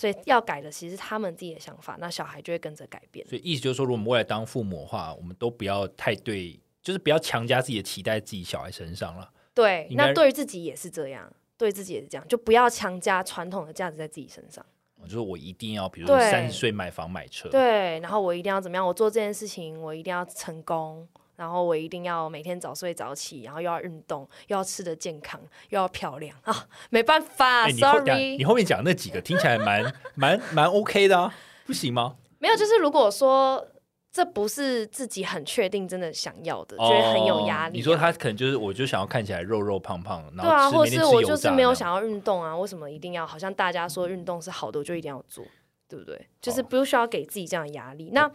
[0.00, 3.26] 所以要改的其实他们自己的想法，那小孩就会跟着改变。
[3.28, 9.30] 所以意思就是说，如果我们未来当父母的话，我们都不要太对，就是不要强加自己的期待自己小孩身上了。
[9.52, 14.64] 对，那对于自己也是这样，对自己也是这样，就不要强加传统的价值在自己身上。
[15.02, 18.86] 就是我一定要，比如说三十岁买房买车，对，然后我一定要怎么样？
[18.86, 21.06] 我做这件事情，我一定要成功，
[21.40, 26.68] 然后我一定要每天早睡早起，然后又要运动，又要吃的健康，又要漂亮啊！
[26.90, 28.36] 没办法，sorry。
[28.36, 32.16] 你后面讲那几个听起来蛮蛮蛮 OK 的啊，不行吗？
[32.38, 33.66] 没有，就是如果说。
[34.12, 37.78] 这不是自己很确定真的想要的，觉得很有压力。
[37.78, 42.56] 你说他可能就是，我就想要看起来肉肉胖胖，对啊，或是我就是没有想要运动啊？
[42.56, 43.24] 为什么一定要？
[43.24, 45.44] 好像大家说运动是好的，我就一定要做，
[45.88, 46.26] 对不对？
[46.40, 48.10] 就是不需要给自己这样的压力。
[48.12, 48.28] 那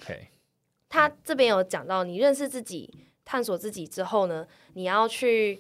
[0.90, 2.94] 他这边有讲到，你认识自己、
[3.24, 5.60] 探索自己之后呢，你要去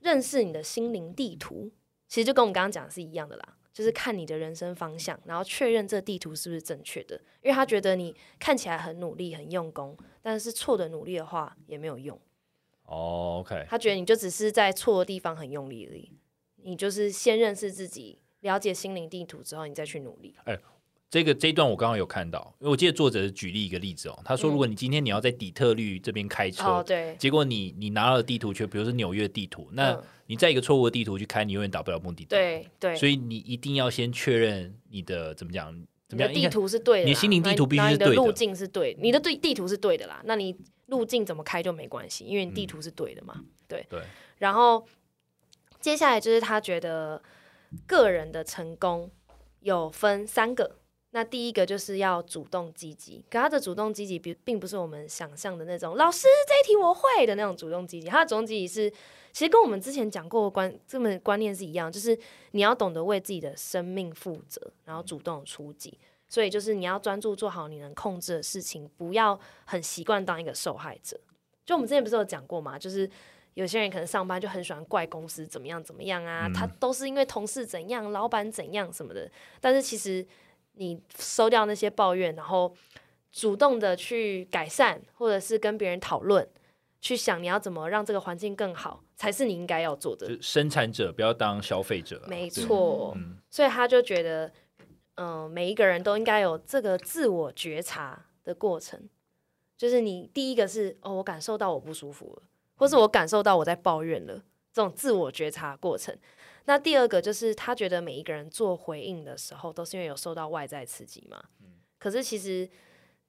[0.00, 1.70] 认识你的心灵地图，
[2.08, 3.56] 其实就跟我们刚刚讲的是一样的啦。
[3.72, 7.18] 就是看你的人生方向，然后确认这地图是不是正确的。
[7.40, 12.20] 因为他觉得你看起来很努力、很用功，但是错的努力的话也没有用。
[12.84, 16.12] 哦，OK，他觉得你就只是在错的地方很用力而已。
[16.56, 20.36] 你就是先认识自己，了解心灵地图之后，你再去努力。
[21.12, 35.66] 这个这一段我刚刚有看到，因为我记得作者举例一个例子哦，他说如果你今天你要在底特律这边开车，哦，对，结果你你拿了地图去，比如说纽约地图，那嗯你在一个错误的地图去开，你永远达不了目的地。，对对，所以你一定要先确认你的怎么讲，
[36.08, 36.32] 怎么样？
[36.32, 40.22] 你的地图是对的，你的心灵地图必须是对的你的路径是对，你的对地图是对的啦。
[40.24, 43.38] 那你路径怎么开就没关系，因为你地图是对的嘛。
[43.68, 43.86] 对。
[43.90, 44.00] 对，
[44.38, 44.86] 然后
[45.78, 47.22] 接下来就是他觉得
[47.86, 49.10] 个人的成功
[49.60, 50.78] 有分三个。
[51.12, 58.90] 那第一个就是要主动积极，可他的主动积极并并不是我们想象的那种老师这一题我会的那种主动积极，他的主动积极是
[59.30, 62.18] 其实跟我们之前讲过的观这么观念是一样，就是
[62.52, 65.98] 你要懂得为自己的生命负责，然后主动出击。
[66.28, 71.20] 所以就是你要专注做好你能控制的事情，不要很习惯当一个受害者。
[71.66, 73.06] 就我们之前不是有讲过嘛，就是
[73.52, 79.30] 有些人可能上班就很喜欢怪公司怎么样怎么样啊，嗯他都是因为同事怎样、老板怎样什么的。
[79.60, 80.26] 但是其实
[80.74, 82.74] 你收掉那些抱怨，然后
[83.30, 86.48] 主动的去改善，或者是跟别人讨论，
[87.00, 90.26] 去想你要怎么让这个环境更好，才是你应该要做的。
[90.26, 92.28] 就生产者不要当消费者啊。
[92.28, 94.52] 没，错，嗯所以他就觉得，
[95.16, 99.08] 嗯、每一个人都应该有这个自我觉察的过程。
[99.76, 102.42] 就是你第一个是哦，我感受到我不舒服了，
[102.76, 104.34] 或是我感受到我在抱怨了，
[104.72, 106.16] 这种自我觉察过程。
[106.64, 111.42] 那第二个就是他觉得每一个人做回应的时候，都是因为有受到外在刺激嘛。
[111.98, 112.68] 可是其实，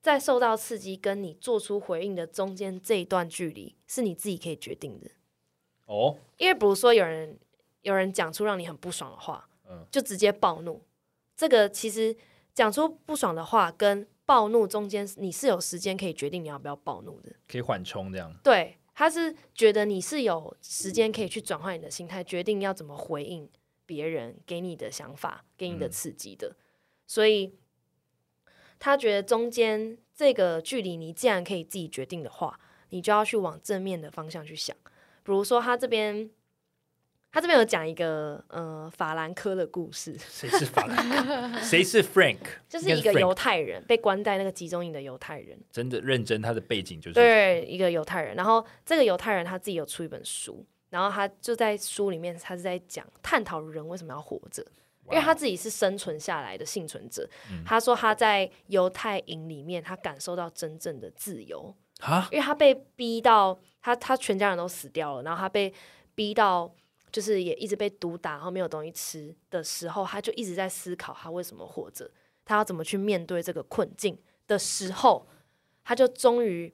[0.02, 5.10] 在受到刺激跟你做出回应的中间这一段距离，是你自己可以决定的。
[5.86, 7.38] 哦，因为比如说有人
[7.82, 10.82] 有人讲出让你很不爽的话，嗯就直接暴怒。
[11.36, 12.16] 这个其实
[12.54, 17.32] 讲出不爽的话跟暴怒中间，你是有时间可以决定你要不要暴怒的。
[17.48, 18.34] 可以缓冲这样。
[18.44, 23.50] 对，他是觉得你是有时间可以去转换你的心态，决定要怎么回应
[23.86, 26.56] 别人给你的想法、给你的嗯刺激的。
[27.08, 27.56] 所以
[28.80, 34.76] 他觉得中间这个距离，你既然可以自己决定的话，你就要去往正面的方向去想。
[35.24, 36.30] 比如说，他这边
[37.34, 41.52] 他这边有讲一个呃法兰科的故事，谁是法兰？
[41.66, 42.38] 谁是 Frank？
[42.70, 45.60] 就是一个犹太人被关在那个集中营的犹太人。
[45.72, 48.36] 真的认真，他的背景就是对，一个犹太人。
[48.36, 54.64] 然后这个犹太人他自己有出一本书，然后他就在书里面，他是在讲探讨人为什么要活着，
[55.10, 57.28] 因为他自己是生存下来的幸存者。
[57.66, 65.74] 他说他在犹太营里面，他感受到真正的自由，啊，因为他被逼到他他全家人都死掉了，然后他被
[66.14, 66.72] 逼到。
[67.14, 72.12] 就是也一直被毒打，然后没有东西吃的时候，他就一直在思考他为什么活着，
[72.44, 75.26] 他要怎么去面对这个困境的时候，
[75.86, 76.74] 他就终于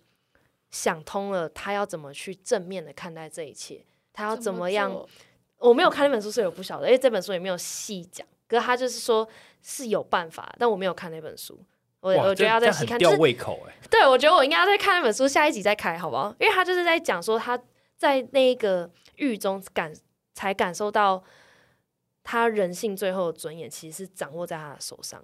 [0.71, 5.05] 想通了，他要怎么去正面的看待这一切，他要怎么样？
[5.57, 8.25] 我没有看那本书，所以我不晓得，因为这本书也没有细讲。
[8.47, 9.27] 可是他就是说
[9.61, 11.59] 是有办法，但我没有看那本书，
[11.99, 12.97] 我我觉得要这再细看。
[12.97, 13.75] 这样很吊就是胃口哎。
[13.89, 16.33] 对，我觉得我应该要再看那本书，下一集再开，好不好？
[16.39, 17.61] 因为他就是在讲说他
[17.97, 19.93] 在那个狱中感
[20.39, 21.21] 才感受到，
[22.23, 25.21] 他人性最后的尊严其实是掌握在他的手上。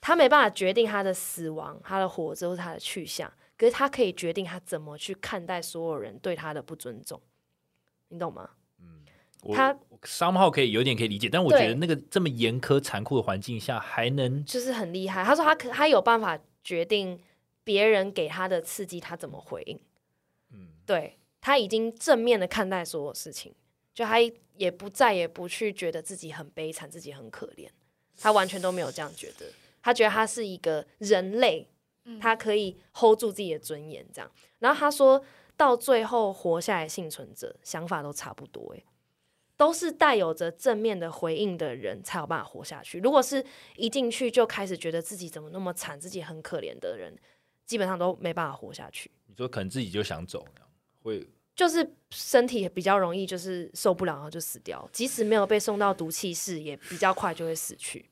[0.00, 7.20] 他没办法决定他的死亡、他的活着或是他的去向，可是他可以决定他怎么去看待所有人对他的不尊重，
[8.10, 8.50] 你懂吗？
[8.78, 9.02] 嗯
[9.52, 15.24] 他商号可以有点可以理解，但我觉得那个这么严苛残酷的环境下，还能就是很厉害。
[15.24, 17.20] 他说他可他有办法决定
[17.64, 19.80] 别人给他的刺激，他怎么回应。
[20.52, 23.52] 嗯对他已经正面的看待所有事情，
[23.96, 24.18] 就他
[24.56, 27.66] 也不再也不去觉得自己很悲惨，自己很可怜，
[28.18, 29.46] 他完全都没有这样觉得。
[29.82, 31.66] 他觉得他是一个人类，
[32.20, 34.30] 他可以 hold 住自己的尊严，这样。
[34.58, 35.24] 然后他说
[35.56, 38.84] 到最后活下来幸存者想法都差不多，诶，
[39.56, 42.98] 都是带有着正面的回应的人才有办法活下去。
[42.98, 43.42] 如果是
[43.76, 47.18] 一进去就开始觉得自己怎么那么惨，自己很可怜的人，
[47.64, 49.10] 基本上都没办法活下去。
[49.26, 50.46] 你说可能自己就想走，
[51.02, 54.88] 会就是身体比较容易就是受不了，然后就死掉。
[54.92, 58.08] 即使没有被送到毒气室，也比较快就会死去。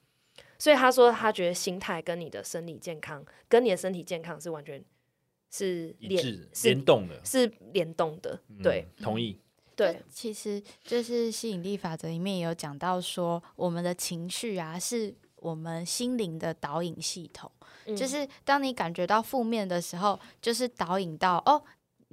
[0.59, 4.83] 所以他说，他觉得心态跟你的生理健康，跟你的身体健康是完全
[5.51, 7.21] 是连一致是联动的。
[7.23, 8.41] 是联动的。
[8.63, 9.39] 对嗯，同意。
[9.77, 17.51] 对，其实就是吸引力法则里面也有讲到说，我们的情绪啊，是我们心灵的导引系统。
[17.87, 21.63] 嗯就是当你感觉到负面的时候，就是导引到哦，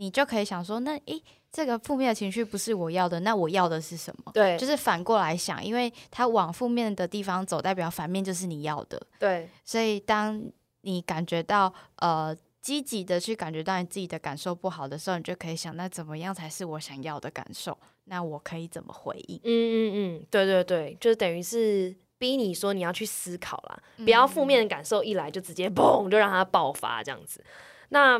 [0.01, 4.31] 你就可以想说，那诶，这个负面的情绪不是我要的，那我要的是什么？
[4.33, 8.99] 对，就是反过来想，因为它往负面的地方走，代表反面就是你要的。
[9.19, 10.43] 对，所以当
[10.81, 17.77] 你感觉到呃积极的去感觉到你自己的感受不好的时候，你就可以想，那怎么样才是我想要的感受？
[18.05, 19.39] 那我可以怎么回应？
[19.43, 27.45] 嗯嗯嗯，对对对，就是等于是逼你说你要去思考啦，不要负面的感受一来就直接嘣就让它爆发这样子。
[27.89, 28.19] 那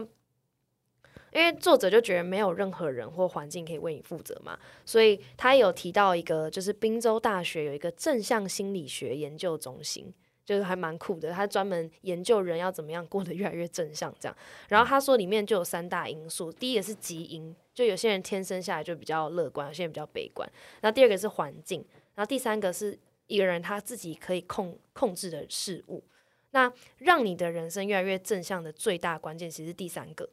[1.34, 10.14] 因为作者就觉得没有任何人或环境可以为你负责嘛，所以他有提到一个，就是宾州大学有一个正向心理学研究中心，
[10.46, 14.38] 就是还蛮酷的，他专门研究人要怎么样过得越来越正向这样。
[14.68, 20.50] 然后他说里面就有三大因素，第一个是基因，就有些人天生下来就比较乐观，有些人比较悲观。
[20.82, 26.04] 然后第二个是环境，然后第三个是一个人他自己可以控控制的事物。
[26.52, 30.30] 那让你的人生越来越正向的最大关键，其实是第三个。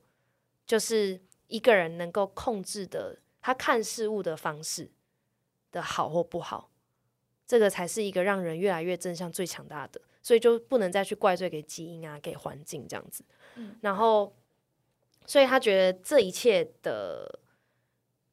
[0.68, 4.90] 就是一个人能够控制的他看事物的方式
[5.72, 6.70] 的好或不好，
[7.46, 13.24] 这个才是一个让人越来越正向最强大的，所以就不能再去怪罪给基因啊，给环境这样子。
[13.80, 14.36] 然后，
[15.24, 17.40] 所以他觉得这一切的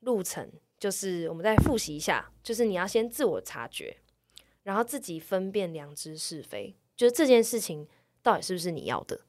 [0.02, 3.98] 路程，就是我们再复习一下，就是你要先自我察觉，
[4.64, 7.88] 然后自己分辨良知是非，就是这件事情
[8.22, 9.22] 到底是不是你要的，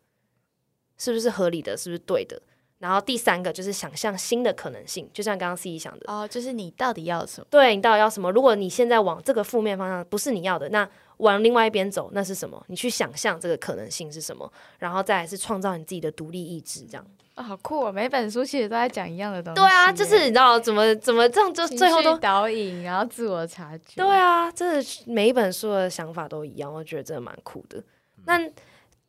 [0.99, 2.43] 是不是合理的，是不是对的。
[2.79, 7.47] 然后第三个就是想象新的可能性，就像刚刚 C 想的哦，就是你到底要什么？
[7.51, 8.31] 对你到底要什么？
[8.31, 10.87] 如果你现在往这个负面方向不是你要的，那
[11.17, 12.63] 往另外一边走，那是什么？
[12.69, 17.91] 你去想象这个可能性是什么，然后再来是创造你自己的独立意志，这样啊，好酷哦！
[17.91, 19.61] 每本书其实都在讲一样的东西。
[19.61, 23.95] 对啊，就是你知道怎么怎么这样，就最后都导引，然后自我察觉。
[23.97, 27.83] 对啊，真的每一本书的想法都一样，我觉得真的蛮酷的。
[28.27, 28.39] 那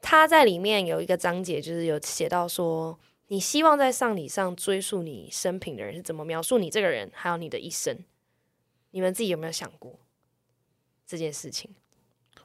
[0.01, 2.97] 他在里面有一个章节，就是有写到说。
[3.27, 7.97] 你希望在丧礼上追溯你生平的人是怎么描述你这个人，还有你的一生？
[8.91, 9.99] 你们自己有没有想过
[11.05, 11.71] 这件事情？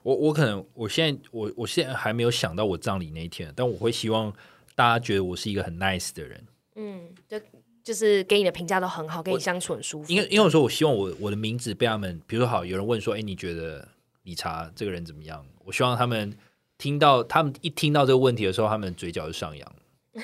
[0.03, 4.33] 我我可能我现在我我现在还没有想到我葬礼那一天，但我会希望
[4.75, 6.45] 大家觉得我是一个很 nice 的人。
[6.75, 7.41] 嗯，就
[7.85, 10.13] 就是给你的评价都很好，跟你相处很舒服。
[10.13, 13.87] 因为因为我说我希望我我的名字被他们，比如说好有人问说，哎，你觉得
[14.25, 15.47] 理查这个人怎么样？
[15.65, 16.37] 我希望他们
[16.77, 19.73] 听到他们一听到这个问题的时候，他们嘴角就上扬。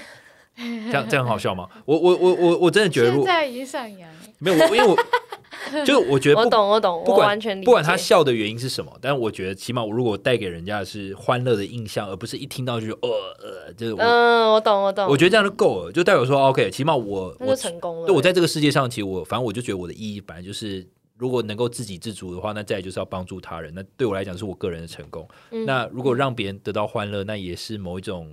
[0.58, 1.68] 这样这样很好笑吗？
[1.84, 4.10] 我我我我我真的觉得，现在已经上扬。
[4.40, 4.96] 没有我，因为我
[5.84, 13.08] 就我觉得，我懂我懂，不管完全不管他笑的原因是什么，但是我觉得起码我如果带给人家的是欢乐的印象，而不是一听到就呃
[13.40, 18.06] 呃，就是嗯，我懂我懂，我觉得这样就够了，就代表说 OK，起码我我成功了。
[18.06, 23.72] 对我在这个世界上，其实我反正我就觉得我的意义本来就是，如果能够自给自足的话，那再就是要帮助他人。
[23.74, 25.28] 那对我来讲，是我个人的成功。
[25.66, 28.28] 那如果让别人得到欢乐，那也是某一种，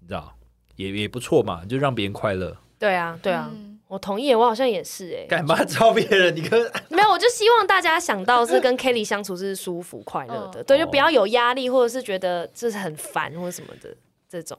[0.00, 0.32] 你知道。
[0.76, 2.56] 也也不错嘛，就让别人快乐。
[2.78, 3.50] 对啊，对啊，
[3.88, 4.34] 我同意。
[4.34, 6.34] 我好像也是哎，干嘛招别人？
[6.34, 13.94] 你跟 没有，我就希望大家想到是跟 Kelly 相处是舒服快乐的，对，就不要有压力，或者是觉得这是很烦或者什么的
[14.28, 14.56] 这种。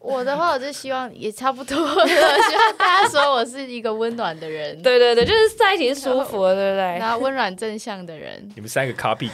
[0.00, 2.14] 我的话，我就希望也差不多，希
[2.56, 4.80] 望大家说我是一个温暖的人。
[4.80, 6.98] 对对对，就是在一起是舒服的，对不对？
[6.98, 8.48] 然后 温暖正向的人。
[8.54, 9.28] 你们三个 copy。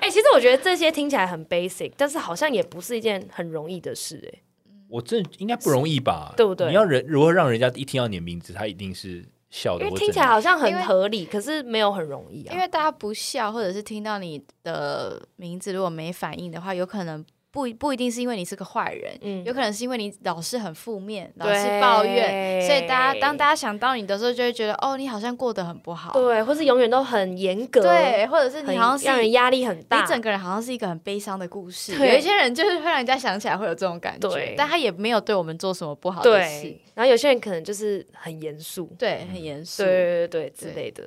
[0.00, 4.40] 哎，其实我觉得这些听起来很 basic，但是好像也不是一件很容易的事，哎。
[4.88, 6.32] 我这应该不容易吧？
[6.36, 6.68] 对不对？
[6.68, 9.84] 你要人如何让人家一听到你的名字，他一定是笑的。
[9.84, 12.54] 因为听起来好像很合理，可是没有很容易啊。
[12.54, 17.24] 因为大家不笑，或者是听到你的名字如果没反应的话，有可能。
[17.56, 31.92] 不不一定是因为你是个坏人，嗯，有可能是因为你老是很负面，老是抱怨，所以大家当大家想到你的时候，就会觉得哦，你好像过得很不好，对，或是永远都很严格，对，或者是你好像是让人压力很大，你整个人好像是一个很悲伤的故事。
[31.94, 36.76] 有一些人就是会让人家想起来会有这种感觉，但他也没有对我们做什么不好的事。
[36.94, 41.04] 然后有些人可能就是很严肃，对，很严肃，对对对之类的。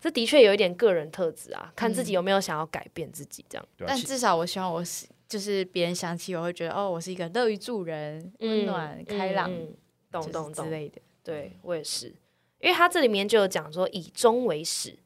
[0.00, 3.66] 这的确有一点个人特质啊，看自己有没有想要改变自己这样。
[3.84, 5.06] 但至少我希望我是。
[5.30, 9.48] 就是别人想起我会觉得哦，我是一个乐于助人、温暖、开朗、
[10.10, 11.00] 懂懂之类的。
[11.22, 12.08] 对我也是，
[12.58, 14.98] 因为他这里面就有讲说以终为始，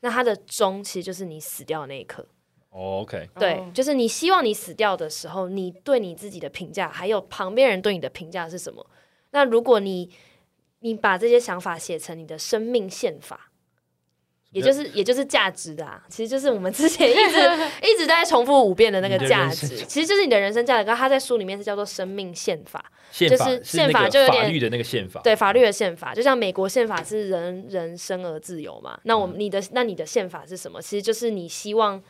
[0.00, 2.26] 那他的终其实就是你死掉的那一刻。
[2.70, 8.84] 哦，OK，对，就是你希望你死掉的时候，你对你自己的评价，还有旁边人对你的评价是什么？
[9.30, 10.10] 那如果你
[10.80, 13.52] 你把这些想法写成你的生命宪法。
[14.50, 17.38] 也就是也就是价值的啊，其实就是我们之前一直
[17.86, 20.84] 一直在重复五遍的那个价值，其实就是你的人生价值。
[20.84, 22.82] 刚他在书里面是叫做生命宪法，
[23.12, 28.98] 就是宪法就有点法律的那个宪法，对法律的宪法，就像美国宪法是人人生而自由嘛。
[29.04, 30.80] 那我们你的那你的宪法是什么？
[30.80, 32.02] 其实就是你希望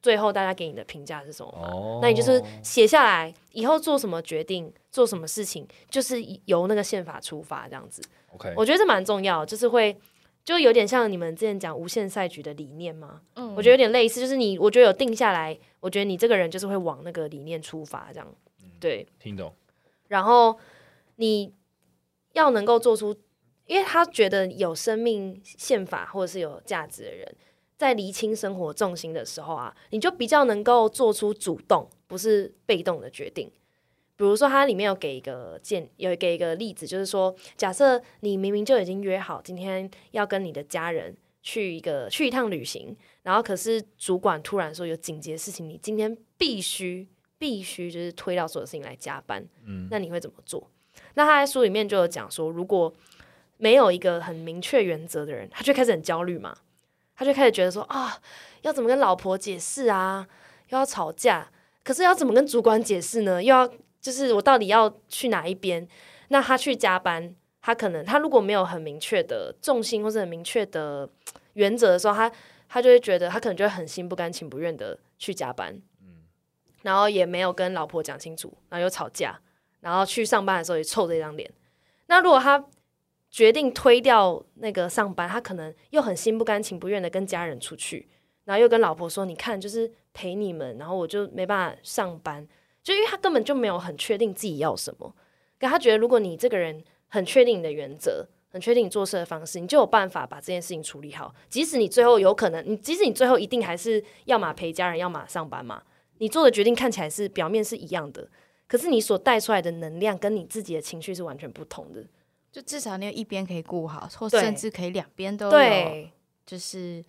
[0.00, 1.68] 最后大家给你的评价是什么嘛？
[1.70, 6.16] 哦那你就是写下来，以后做什么决定，做什么事情，就是
[6.46, 8.00] 由那个宪法出发这样子。
[8.34, 9.94] OK，我觉得这蛮重要，就是会
[10.44, 13.22] 就有点像你们之前讲无限赛局的理念吗？
[13.36, 18.34] 嗯我觉得有点类似，就是你我觉得有定下来，我觉得你这个人就是会往那个理念出发这样。
[18.80, 19.54] 对，听懂。
[20.08, 20.58] 然后
[21.16, 21.54] 你
[22.32, 23.14] 要能够做出，
[23.66, 27.36] 因为他觉得有生命宪法或者是有价值的人，
[27.78, 33.50] 在厘清生活重心的时候啊，你就比较能够做出主动，不是被动的决定。
[34.16, 47.08] 比如说，它里面有给一个建，有给一个例子，就是说，假设你明明就已经约好今天要跟你的家人去一个去一趟旅行，然后可是主管突然说有紧急的事情，你今天必须
[47.38, 50.70] 必须就是推掉所有事情来加班，嗯，那你会怎么做？
[51.14, 52.92] 那他在书里面就有讲说，如果
[53.56, 56.54] 没有一个很明确原则的人，他就开始很焦虑嘛，
[57.16, 58.20] 他就开始觉得说啊，
[58.60, 60.28] 要怎么跟老婆解释啊，
[60.68, 61.50] 又要吵架，
[61.82, 63.42] 可是要怎么跟主管解释呢？
[63.42, 63.68] 又要
[64.02, 65.88] 就是我到底要去哪一边？
[66.28, 71.08] 那他去加班，他可能他如果没有很明确的重心或者很明确的
[71.54, 72.32] 原则的时候，他
[72.68, 76.24] 他就会觉得他可能就会很心不甘情不愿的去加班，嗯
[76.82, 79.38] 然后也没有跟老婆讲清楚，然后又吵架，
[79.80, 81.48] 然后去上班的时候也臭着一张脸。
[82.06, 82.64] 那如果他
[83.30, 88.08] 决定推掉那个上班，他可能又很心不甘情不愿的跟家人出去，
[88.44, 92.48] 然后又跟老婆说：“你看，就是陪你们，然后我就没办法上班。”
[92.82, 95.14] 就因为他根本就没有很确定自己要什么，
[95.58, 101.34] 可他觉得如果你这个人很确定你的原则，很确定你做事的方式，你就有办法把这件事情处理好。
[101.48, 105.82] 即使你最后有可能，你即使你最后一定还是要么陪家人，要么上班嘛，
[106.18, 108.28] 你做的决定看起来是表面是一样的，
[108.66, 112.04] 可是你所带出来的能量跟你自己的情绪是完全不同的。
[112.50, 116.10] 就至少你有一边可以顾好，或对甚至可以两边都有，对
[116.44, 117.02] 就是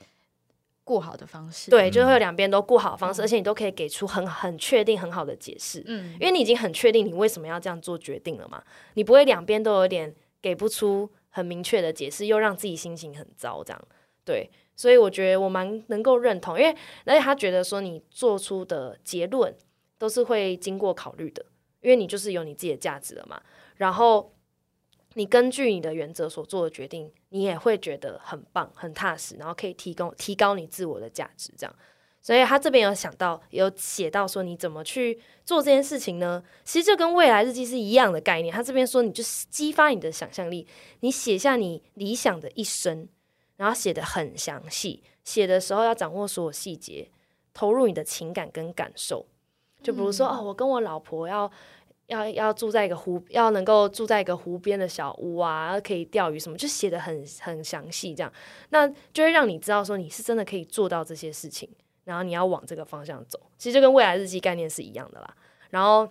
[0.84, 5.84] 顾好的方式。，对，就会有两边都顾好的方式，而且你都可以给出很很确定很好的解释。
[5.86, 8.64] 嗯因为你已经很确定你为什么要这样做决定了嘛，
[8.96, 13.82] 你不会两边都有点给不出很明确的解释，又让自己心情很糟，这样
[14.26, 14.50] 对。
[14.76, 16.76] 所以我觉得我蛮能够认同，因为
[17.06, 19.56] 而且他觉得说你做出的结论
[20.00, 21.46] 都是会经过考虑的，
[21.82, 23.40] 因为你就是有你自己的价值了嘛。
[23.76, 24.33] 然后
[25.16, 31.76] 你根据你的原则所做的决定，你也会觉得很棒、很踏实，然后可以提供提高你自我的价值，这样。
[32.22, 36.42] 所以他这边有想到，有写到说你怎么去做这件事情呢？
[36.64, 38.54] 其实就跟未来日记是一样的概念。
[38.54, 40.66] 他这边说，你就是激发你的想象力，
[41.02, 43.10] 你写下你理想的一生，
[43.58, 47.12] 然后写的很详细，写的时候要掌握所有细节，
[47.54, 49.26] 投入你的情感跟感受。
[49.82, 51.52] 就比如说，哦，我跟我老婆要
[52.14, 58.32] 要要住在一个湖，要能够住在一个湖边的小屋啊，可以钓鱼什么，就写的很很详细，这样，
[58.70, 61.70] 那就会让你知道说你是真的可以做到这些事情。
[62.06, 65.36] 然后你要往这个方向走，其实就跟未来日记概念是一样的啦。
[65.70, 66.06] 然后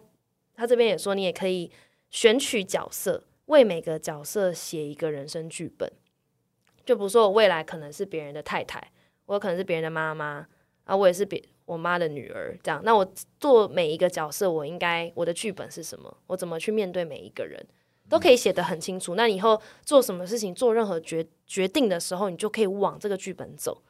[0.54, 1.70] 他这边也说，你也可以
[2.08, 5.92] 选取角色，为每个角色写一个人生剧本。
[6.86, 8.90] 就比如说，我未来可能是别人的太太，
[9.26, 10.46] 我可能是别人的妈妈
[10.84, 12.80] 啊，我也是别我妈的女儿，这样。
[12.84, 13.04] 那我
[13.40, 16.16] 做每一个角色，我应该我的剧本是什么？
[16.26, 17.64] 我怎么去面对每一个人，
[18.08, 19.14] 都可以写得很清楚。
[19.14, 23.82] 那你以后做什么事情，做任何决决定的时候，你就可以往这个剧本走。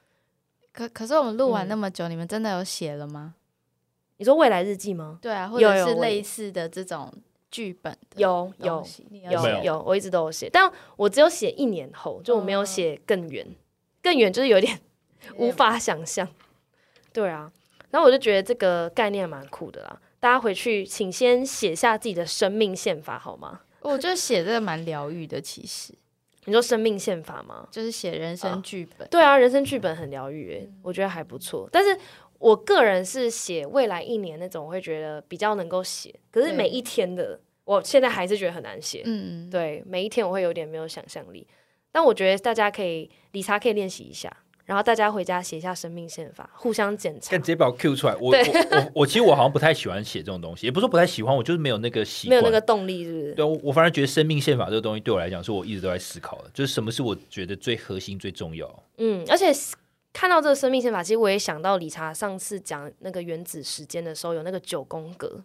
[0.72, 3.34] 可可是我们录完嗯那么久，你们真的有写了吗？
[4.16, 5.18] 你说未来日记吗？
[5.20, 7.12] 对啊，或者是类似的这种
[7.50, 13.46] 剧本的有有有有，我一直都有写，但我只有写一年后，就我没有写更远，
[14.00, 14.80] 更远就是有点
[15.36, 16.26] 无法想象。
[17.12, 17.52] 对啊，
[17.92, 20.00] 然后我就觉得这个概念蛮酷的啦。
[20.18, 23.60] 大家回去请先写下自己的生命宪法好吗？
[23.82, 25.94] 我觉得写这个蛮疗愈的，其实
[26.44, 27.68] 你说生命宪法吗？
[27.70, 29.06] 就是写人啊生剧本。
[29.08, 31.68] 对啊，人生剧本很疗愈诶，我觉得还不错。
[31.70, 31.96] 但是
[32.38, 36.14] 我个人是写未来一年那种，我会觉得比较能够写。
[36.30, 39.02] 可是每一天的，我现在还是觉得很难写。
[39.04, 41.46] 嗯，对，每一天我会有点没有想象力，
[41.90, 44.28] 但我觉得大家可以理查可以练习一下，
[44.64, 47.46] 然后大家回家写一下生命宪法，互相检查看直。
[47.46, 48.38] 接把我 Q 出来，我我
[48.70, 53.34] 我我其实我好像不太喜欢写这种东西，也不是说不太喜欢，我就是没有那个习惯，没有那个动力，是不是？
[53.34, 58.82] 对，我我反而觉得生命宪法这个东西对我来讲，是我一直都在思考的，就是什么是我觉得最核心、最重要。
[58.98, 59.52] 嗯，而且
[60.12, 65.42] 看到这个生命宪法，其实我也想到理查上次讲那个原子时间的时候，有那个九宫格。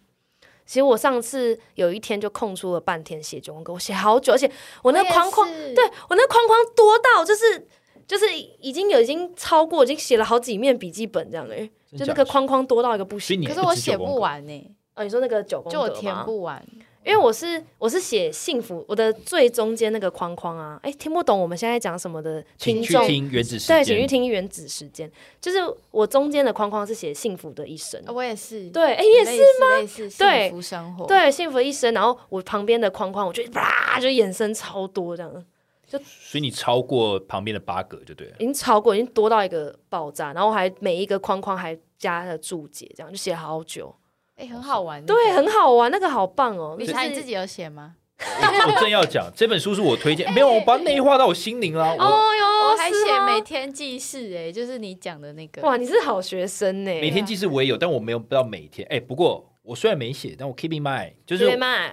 [0.64, 4.50] 其实我上次有一天就空出了半天写九宫格，我写好久，而且
[4.82, 7.66] 我那个框框，对对我那框框多到就是
[8.08, 8.24] 就是
[8.58, 13.44] 已经有已经超过，已经写了好几面笔记本这样哎、就那个框框多到一个不行。
[13.44, 16.66] 可是我写不完呢，哦，你说那个九宫格就我填吗不完。
[17.04, 24.06] 因为我是我是写幸福，我的最中间那个框框啊，哎，听不懂我们现在讲什么的请去听众，听原子时对，请去。
[24.06, 25.58] 听原子时间，就是
[25.90, 29.78] 我中间的框框是写幸福的一生，我也是，对，哎，也是吗？
[29.78, 30.48] 类似对。
[30.48, 35.44] 幸福生活，对，幸福一生，然后我旁边的框框，我就啪就衍生超多这样，
[35.88, 38.34] 所以你超过旁边的八格就对了。
[38.38, 43.94] 已经超过，已经多到一个爆炸，然后还每一个框框还加了注解，这样就写好久，
[44.36, 47.94] 哎，很好玩，对，很好玩，那个好棒哦，理就是查你自己有写吗？
[48.20, 51.94] 我正要讲这本书是我推荐， 没有我把它内化到我心灵啦。
[51.98, 58.84] 哦哟，我还写每天记事，哎，就是你讲的那个，哇，你是好学生呢，每天记事我也有，但我没有到每天。
[58.90, 61.44] 哎，不过我虽然没写，但我 keep in mind，就是？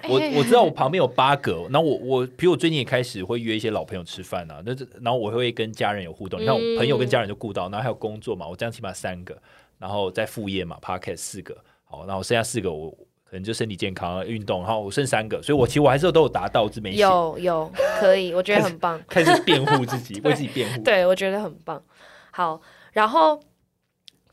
[0.08, 6.40] 我我知道我旁边有八个，然后我我，比如我最近也开始会约一些老朋友吃饭啊，那这然后我会跟家人有互动。
[6.40, 9.38] 你看，我朋友跟家人就顾到，然后还有工作嘛，我这样起码三个，
[9.78, 12.90] 然后再副业嘛，podcast 四个，好，然后剩下四个我
[13.26, 17.70] 可能就身体健康、运动，然后我剩三个，所以我其实我还是都有达到，只是没写，有有
[18.00, 19.02] 可以，我觉得很棒。
[19.10, 20.82] 开始辩护自己， 为自己辩护。
[20.82, 21.84] 对，我觉得很棒。
[22.32, 22.62] 好，
[22.94, 23.38] 然后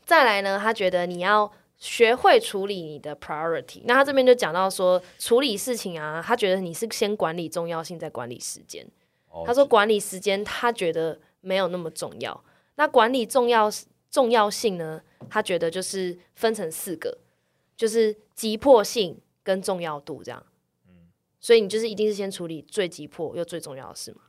[0.05, 3.81] 再来呢，他觉得你要学会处理你的 priority。
[3.85, 8.85] 那他这边就讲到说，处理事情啊，他觉得你是先管理重要性，再管理时间。
[9.29, 12.43] 哦他说管理时间，他觉得没有那么重要。
[12.75, 13.69] 那管理重要
[14.09, 15.01] 重要性呢？
[15.29, 17.17] 他觉得就是分成四个，
[17.75, 20.45] 就是急迫性跟重要度这样。
[20.87, 21.09] 嗯
[21.39, 24.21] 所以你就是一定是先处理最急迫又最重要的事嘛。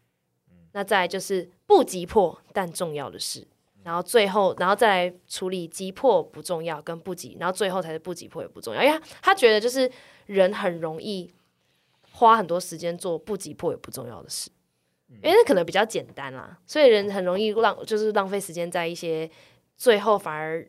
[0.51, 3.47] 嗯那再就是不急迫但重要的事，
[3.85, 8.83] 然后最后，然后再来处理急迫不重要跟不急，然后最后才是不急迫也不重要。
[8.83, 9.91] 因为他他觉得就是
[10.27, 11.31] 人很容易
[12.11, 14.51] 花很多时间做不急迫也不重要的事，
[15.23, 19.31] 因为那可能比较简单啦，所以人很容易浪就是浪费时间在一些
[19.77, 20.67] 最后反而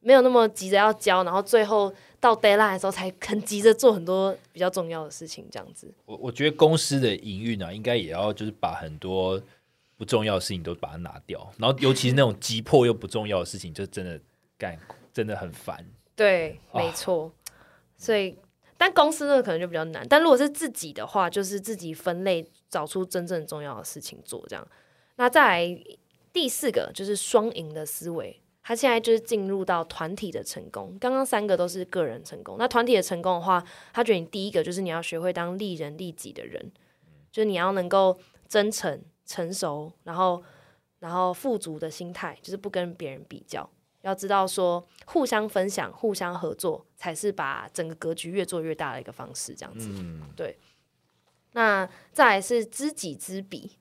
[0.00, 5.92] 没有那么急着要交，然后最后到 deadline 的时候才很急着做很多比较重要的事情，这样子。
[6.04, 9.42] 我我觉得公司的营运啊，应该也要就是把很多
[9.96, 14.20] 不重要的事情都把它拿掉，然后尤其是那种急迫又不重要的事情，就真的
[14.58, 14.78] 干
[15.12, 15.84] 真的很烦。
[16.16, 17.32] 对，没错。
[17.96, 18.36] 所以，
[18.76, 20.06] 但公司那个可能就比较难。
[20.08, 24.44] 但如果是自己的话，就是自己分类，找出真正重要的事情做。
[24.48, 24.66] 这样，
[25.16, 25.84] 那再来
[26.32, 28.40] 第四个就是双赢的思维。
[28.66, 30.96] 他现在就是进入到团体的成功。
[30.98, 36.72] 刚刚三个都是个人成功，那团体的成功的话，他觉得你第一个就是你要学会当利人利己的人，
[37.30, 38.18] 就是你要能够
[38.48, 40.42] 真诚、成熟，然后
[40.98, 43.68] 然后富足的心态，就是不跟别人比较。
[44.02, 49.54] 要知道说，互相分享、互相合作，才是把整个格局越做越大的一个方式。
[49.54, 50.22] 这样子，嗯，
[51.52, 53.78] 那再来是知己知彼。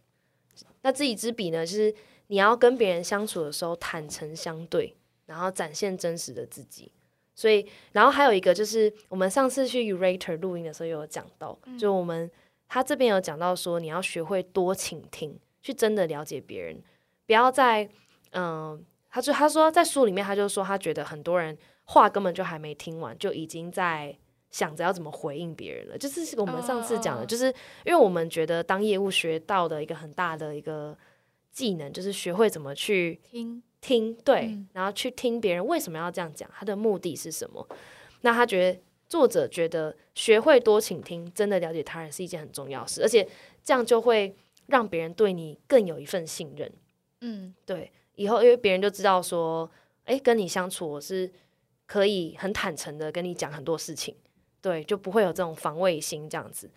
[0.82, 1.94] 那知己知彼呢，就是
[2.28, 6.92] 你要跟别人相处的时候坦诚相对，然后展现真实的自己。
[7.36, 12.30] 所以，然后还有一个就是，我们上次去 Urator 录音的时候，有讲到，就我们
[12.74, 16.82] 他这边有讲到说，你要学会多倾听，去真的了解别人，
[17.28, 17.88] 不要在
[18.32, 18.84] 嗯。
[19.16, 24.18] 他就他说在书里面，他就说他觉得很多人话根本就还没听完，就已经在
[24.50, 25.96] 想着要怎么回应别人了。
[25.96, 27.46] 就是我们上次讲的，哦就是
[27.86, 30.98] 因为我们觉得当业务学到的一个很大的一个
[31.52, 37.70] 技能，就是学会怎么去听听，对，嗯然后去听别人为什么要这样讲，他的目的是什么。
[38.22, 38.80] 那他觉得
[39.14, 43.30] 作者觉得学会多倾听，真的了解他人是一件很重要的事，而且
[43.64, 44.36] 这样就会
[44.66, 46.72] 让别人对你更有一份信任。
[47.22, 49.70] 嗯，对，以后因为别人就知道说，
[50.06, 51.32] 哎，跟你相处我是
[51.86, 54.16] 可以很坦诚的跟你讲很多事情，
[54.60, 56.68] 对，就不会有这种防卫心这样子。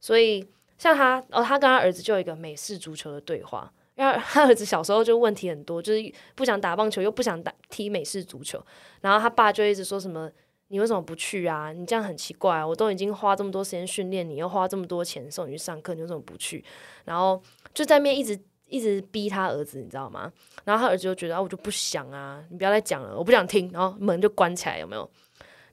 [0.00, 8.64] 所以像他，哦，他跟他儿子就有一个美式足球的对话，因为他儿子小时候就问题很多，就是不想打棒球，又不想打踢美式足球，
[9.02, 10.30] 然后他爸就一直说什么。
[10.72, 11.70] 你为什么不去啊？
[11.70, 12.64] 你这样很奇怪！
[12.64, 16.64] 我都已经花这么多时间训练你，又花这么多钱送你去上课，你为什么不去？
[17.04, 17.38] 然后
[17.74, 20.32] 就在面一直一直逼他儿子，你知道吗？
[20.64, 23.70] 然后他儿子就觉得啊，我就不想啊，你不要再讲了，我不想听。
[23.70, 25.10] 然后门就关起来，有没有？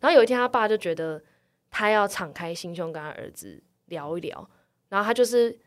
[0.02, 1.24] 然后有一天，他爸就觉得
[1.72, 4.50] 他要敞开心胸跟他儿子聊一聊。
[4.90, 5.58] 然后他就是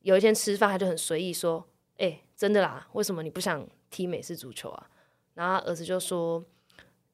[0.00, 1.62] 有一天吃饭，他就很随意说
[1.98, 4.86] ：“哎、真的啦，为什么你不想踢美式足球啊？”
[5.34, 6.42] 然后他儿子就说：“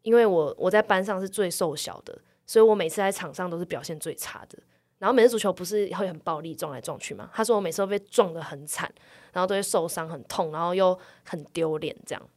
[0.06, 4.56] 因为我我在班上是最瘦小的，所以我每次在场上都是表现最差的。
[4.98, 7.28] 然后每次足球不是会很暴力撞来撞去吗？
[7.34, 8.88] 他说我每次都被撞得很惨，
[9.32, 12.28] 然后都会受伤很痛，然后又很丢脸这样。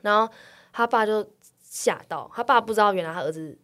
[0.00, 0.34] 然后
[0.72, 1.30] 他爸就
[1.60, 3.58] 吓到，他爸不知道原来他儿子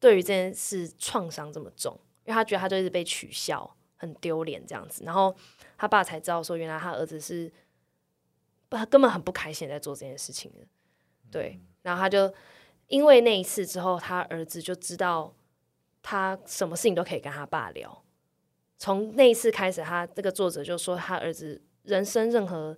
[0.00, 1.92] 对于这件事创伤这么重，
[2.24, 5.04] 因为他觉得他就一直被取笑，很丢脸这样子。
[5.04, 5.36] 然后
[5.76, 7.52] 他爸才知道说，原来他儿子是
[8.70, 10.66] 不他根本很不开心在做这件事情的。
[11.30, 12.32] 对，然后他就
[12.88, 15.34] 因为那一次之后，他儿子就知道
[16.02, 18.02] 他什么事情都可以跟他爸聊。
[18.78, 22.76] 从那一次开始，他这个作者就说，他儿子人生任何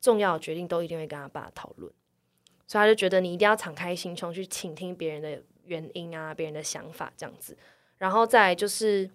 [0.00, 1.92] 重要决定都一定会跟他爸讨论，
[2.66, 7.56] 所以他就觉得你一定要敞开心胸去倾听别人的原因啊，别人的想法这样子。
[7.98, 9.08] 然后再就是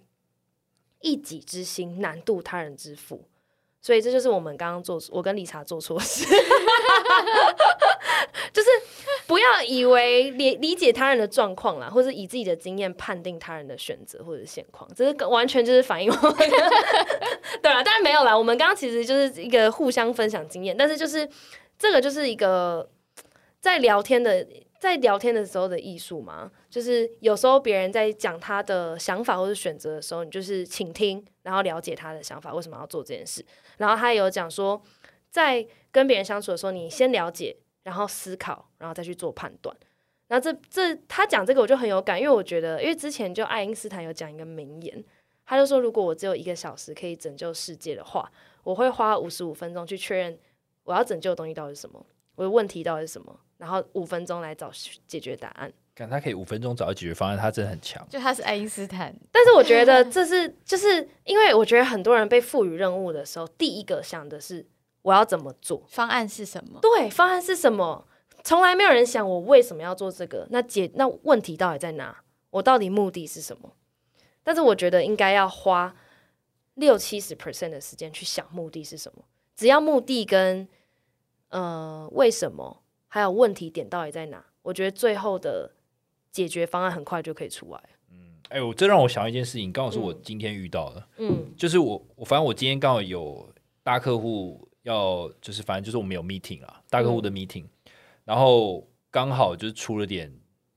[1.02, 3.28] 一己之心难度他人之腹，
[3.82, 6.24] 所以这就是我们刚刚做我跟理查做错事，
[8.54, 8.70] 就 是
[9.38, 18.36] 不要以为理理解他人的状况啦，或者以自己的经验判定他人的选择或者现况，这是完全就是反映我对了，当然没有啦。
[18.36, 21.30] 我们刚刚其实就是一个互相分享经验，但是就是
[21.78, 22.90] 这个就是一个
[23.60, 24.48] 在聊天的。
[24.80, 33.44] 在聊天的时候的艺术嘛，就是有时候别人在讲他的想法或者选择的时候，你就是倾听，然后了解他的想法，为什么要做这件事。
[33.78, 34.80] 然后他有讲说，
[35.32, 37.58] 在跟别人相处的时候，你先了解，
[37.88, 39.74] 然后思考，然后再去做判断。
[40.28, 45.02] 然后这这他讲这个我就很有感，因为我觉得，因为之前就爱因斯坦有讲一个名言，
[45.46, 48.30] 他就说，如果我只有一个小时可以拯救世界的话，
[48.64, 50.38] 我会花五十五分钟去确认
[50.84, 53.40] 我要拯救的东西到底是什么，我的问题到底是什么。
[53.58, 54.70] 然后五分钟来找
[55.08, 58.06] 解决答案，看他可以五分钟找到解决方案，他真的很强。
[58.10, 64.64] 就他是爱因斯坦，但是我觉得这是就是因为我觉得很多人被赋予任务的时候，第一个想的是
[65.08, 66.82] 我要怎么做，方案是什么？
[66.82, 68.06] 对，方案是什么？
[68.44, 70.46] 从来没有人想我为什么要做这个？
[70.50, 72.14] 那解那问题到底在哪？
[72.50, 73.72] 我到底目的是什么？
[74.44, 75.96] 但是我觉得应该要花
[76.74, 79.24] 六七十 percent 的时间去想目的是什么。
[79.56, 80.68] 只要目的跟
[81.52, 82.84] 呃为什么？
[83.08, 84.44] 还有问题点到底在哪？
[84.62, 85.72] 我觉得最后的
[86.34, 87.82] 解决方案很快就可以出来。
[88.12, 91.08] 嗯，哎，我这让我想一件事情，刚好是我今天遇到的。
[91.16, 93.48] 嗯，就是我我反正我今天刚好有
[93.82, 97.66] 大客户要，就是反正就是我们有 meeting 啊，大客户的 meeting，
[98.26, 100.32] 然后刚好就是出了点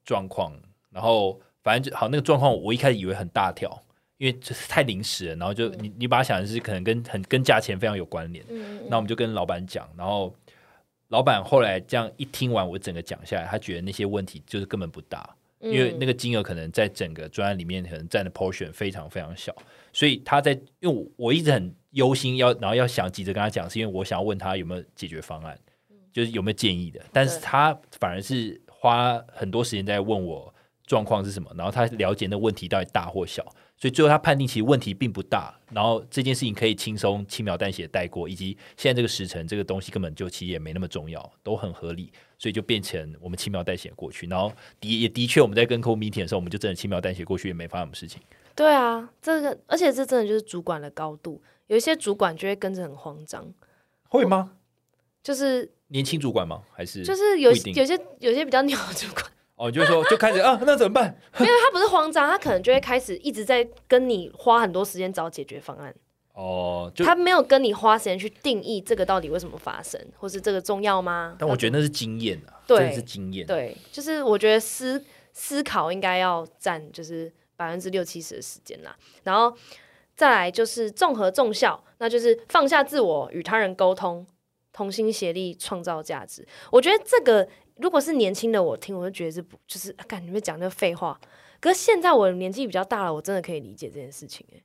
[0.04, 0.52] 状况，
[0.90, 3.80] 然后反正就好那个状况，我一开始以为很大条，
[4.18, 8.44] 因为就是太临时了，然后就你你把它想的是可能跟很跟价钱非常有关联。
[8.48, 10.34] 嗯，那我们就跟老板讲，然后。
[11.10, 19.52] 老板后来这样一听完我整个讲下来，他觉得那些问题就是根本不大，因为那个金额可能在整个专案里面可能占的 portion 非常非常小，
[19.92, 25.58] 所以他在因为我我一直很忧心要然后要想急着跟他讲，是因为我想要问他有没有解决方案，
[26.12, 30.52] 就是有没有建议的，但是他反而是花很多时间在问我
[30.86, 33.44] 状况是什么，然后他了解那问题到底大或小。
[33.76, 44.26] 所以最后他判定其实问题并不大，然后这件事情可以轻松轻描淡写带过，以及现在这个时辰这个东西根本就其实也没那么重要，都很合理，所以就变成我们轻描淡写过去。
[44.26, 48.20] 然后的也的确我们在跟客户 meeting 的时候，我们就真的轻描淡写过去，也没发生什么事情。
[48.54, 53.46] 对啊，这个而且这真的就是主管的高度，有一些主管就会跟着很慌张，
[54.08, 54.54] 会吗？
[55.22, 56.62] 就是年轻主管吗？
[56.72, 59.24] 还是就是有有些有些比较鸟的主管。
[59.54, 61.16] 哦，就是说就开始啊，那怎么办？
[61.38, 65.94] 因为他不是慌张，他可能就会开始一直在跟你花很多时间找解决方案。
[66.32, 71.36] 哦，就他没有跟你花时间去定义这个到底为什么发生，或是这个重要吗？
[71.38, 73.46] 但我觉得那是经验啊，对，是经验。
[73.46, 78.96] 对，就是我觉得思思考应该要占就是百分之六七十的时间啦。
[79.22, 79.54] 然后
[80.20, 84.26] 再来就是综合重效，那就是放下自我，与他人沟通，
[84.70, 86.46] 同心协力创造价值。
[86.70, 87.48] 我觉得这个。
[87.76, 91.18] 如果是年轻的我听，我就觉得是不就是干你们讲那个废话。
[91.58, 94.46] 可是现在我年纪比较大了，我真的可以理解这件事情。
[94.52, 94.62] 诶，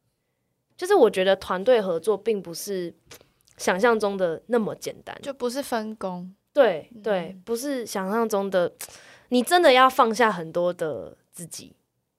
[0.76, 2.93] 就是我觉得团队合作并不是
[3.56, 6.36] 想象中的那么简单，就不是分工。
[6.51, 8.70] 对对，不是想象中的。
[9.30, 11.74] 你真的要放下很多的自己，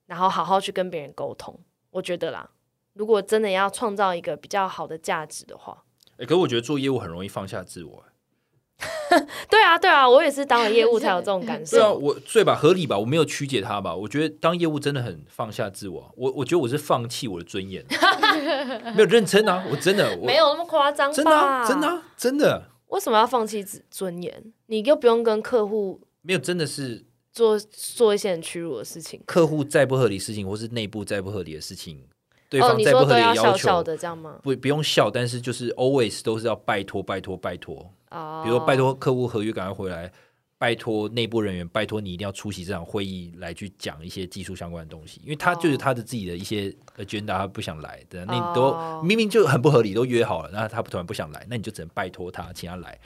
[0.07, 1.61] 然后好好去跟别人沟通。
[1.91, 2.49] 我觉得啦，
[2.97, 5.85] 如果真的要创造一个比较好的价值的话，
[6.19, 8.05] 哎，可是我觉得做业务很容易放下自我。
[9.49, 11.77] 对啊，对啊，我也是当了业务才有这种感受。
[11.77, 12.55] 对啊，我对吧？
[12.55, 12.99] 合理吧？
[12.99, 13.95] 我没有曲解他吧？
[13.95, 16.13] 我觉得当业务真的很放下自我。
[16.17, 17.85] 我我觉得我是放弃我的尊严，
[18.95, 19.65] 没有认真啊！
[19.71, 22.71] 我真的没有那么夸张，真的，真的，真的。
[22.89, 24.53] 为什么要放弃尊严？
[24.67, 29.23] 你又不用跟客户没有真的是做做一些很屈辱的事情。
[29.27, 32.05] 客户再不合理事情，或是内部再不合理的事情。
[32.49, 33.83] 对方再不合理的要求，
[34.43, 37.93] 不不用笑，但是就是 always 都是要拜托拜托拜托。
[38.11, 40.11] 哦，比如说拜托客户合约赶快回来，
[40.57, 52.97] 拜托内部人员，拜托你一定要出席这场会议来去讲一些技术相关的东西，因为他就是他的自己的一些 agenda，他不想来的，那都明明就很不合理，都约好了，那他突然不想来，那你就只能拜托他，请他来，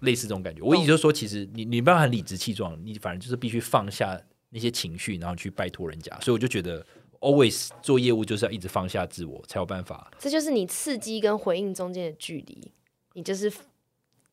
[0.00, 0.62] 类似这种感觉。
[0.62, 4.18] 我意思就是说，其实你你不要很理直气壮，你反正就是必须放下
[4.50, 6.16] 那些情绪，然后去拜托人家。
[6.20, 6.86] 所以我就觉得。
[7.22, 10.10] Always 做业务就是要一直放下自我，才有办法。
[10.18, 12.72] 这就是你刺激跟回应中间的距离，
[13.12, 13.50] 你就是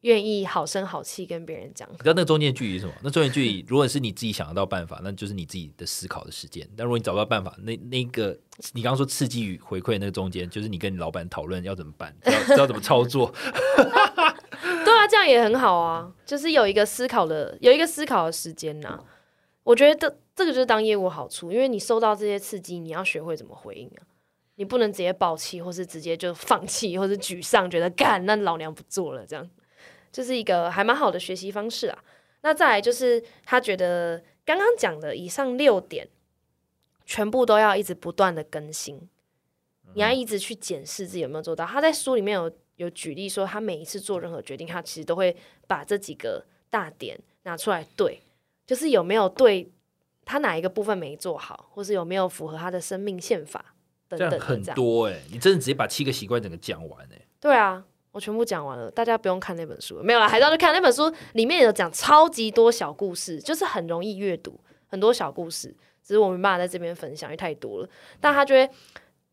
[0.02, 1.88] 愿意好声好气跟别人讲。
[1.92, 2.94] 你知道那个中间距离是什么？
[3.04, 6.68] 那中间距离，如果是你自己想得到办法，那就是你自己的思考的时间。
[6.76, 8.36] 但如果你找不到办法，那那个
[8.74, 12.16] 你刚刚说刺激与回馈那个中间，就是你跟你老板讨论要怎么办，
[12.48, 13.32] 知道怎么操作。
[14.84, 19.00] 对啊，这样也很好啊，就是有一个思考的，有一个思考的时间呐、
[19.64, 24.08] 我觉得这这个就是当业务好处，因为你受到这些刺激，你要学会怎么回应啊。
[24.56, 29.50] 你不能直接暴气，或是直接就放弃，或是沮丧，觉得干那老娘不做了，这样
[30.14, 32.04] 就是一个还蛮好的学习方式啊。
[32.40, 36.08] 那再来就是他觉得刚刚讲的以上六点，
[37.06, 39.10] 全部都要一直不断的更新，
[39.94, 41.66] 你要一直去检视自己有没有做到。
[41.66, 45.36] 他在书里面有有举例说，他每一次做任何决定，他其实都会
[45.68, 48.22] 把这几个大点拿出来对，
[48.66, 49.70] 就是有没有对
[50.30, 53.66] 他哪一个部分没做好，或是有没有符合他的生命宪法
[54.08, 54.76] 等这样很等的这样。
[54.76, 67.90] 多哎、你真的直接把七个习惯整个讲完哎、对啊，我全部讲完了，大家不用看那本书了，没有啦，还是要去看那本书，里面有讲超级多小故事，就是很容易阅读，很多小故事，只是我没办法在这边分享，因为太多了。
[68.20, 68.70] 但他就会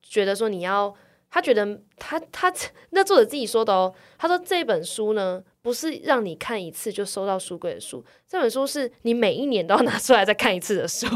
[0.02, 0.94] 觉得说你要，
[1.28, 2.50] 他觉得他他
[2.90, 11.08] 那作者自己说的哦，他说这本书呢不是让你看一次就收到书柜的书，这本书是你每一年都要拿出来再看一次的书。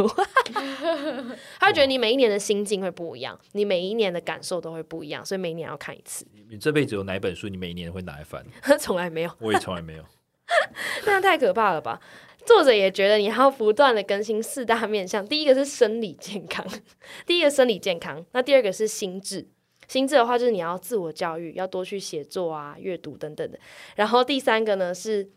[1.60, 6.26] 他会觉得你每一年的心境会不一样，你每一年的感受都会不一样，所以每一年要看一次。
[6.48, 8.44] 你这辈子有哪一本书你每一年会拿来翻？
[8.76, 9.30] 从来没有。
[9.38, 10.04] 我也从来没有。
[11.06, 12.00] 那太可怕了吧？
[12.44, 16.66] 作者也觉得你还要不断的更新四大面向，第一个是生理健康，
[17.24, 19.46] 第一个生理健康，那第二个是心智。
[19.90, 23.58] 心智的话，就是你要自我教育，要多去写作啊、阅读等等的。
[23.96, 25.28] 然后第三个呢是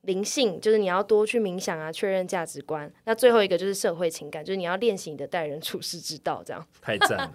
[0.00, 2.92] 灵性，就是你要多去冥想啊，确认价值观。
[3.04, 6.66] 那最后一个就是社会情感，就是你要练习你的待人处事之道，这样。
[6.82, 7.32] 太赞了，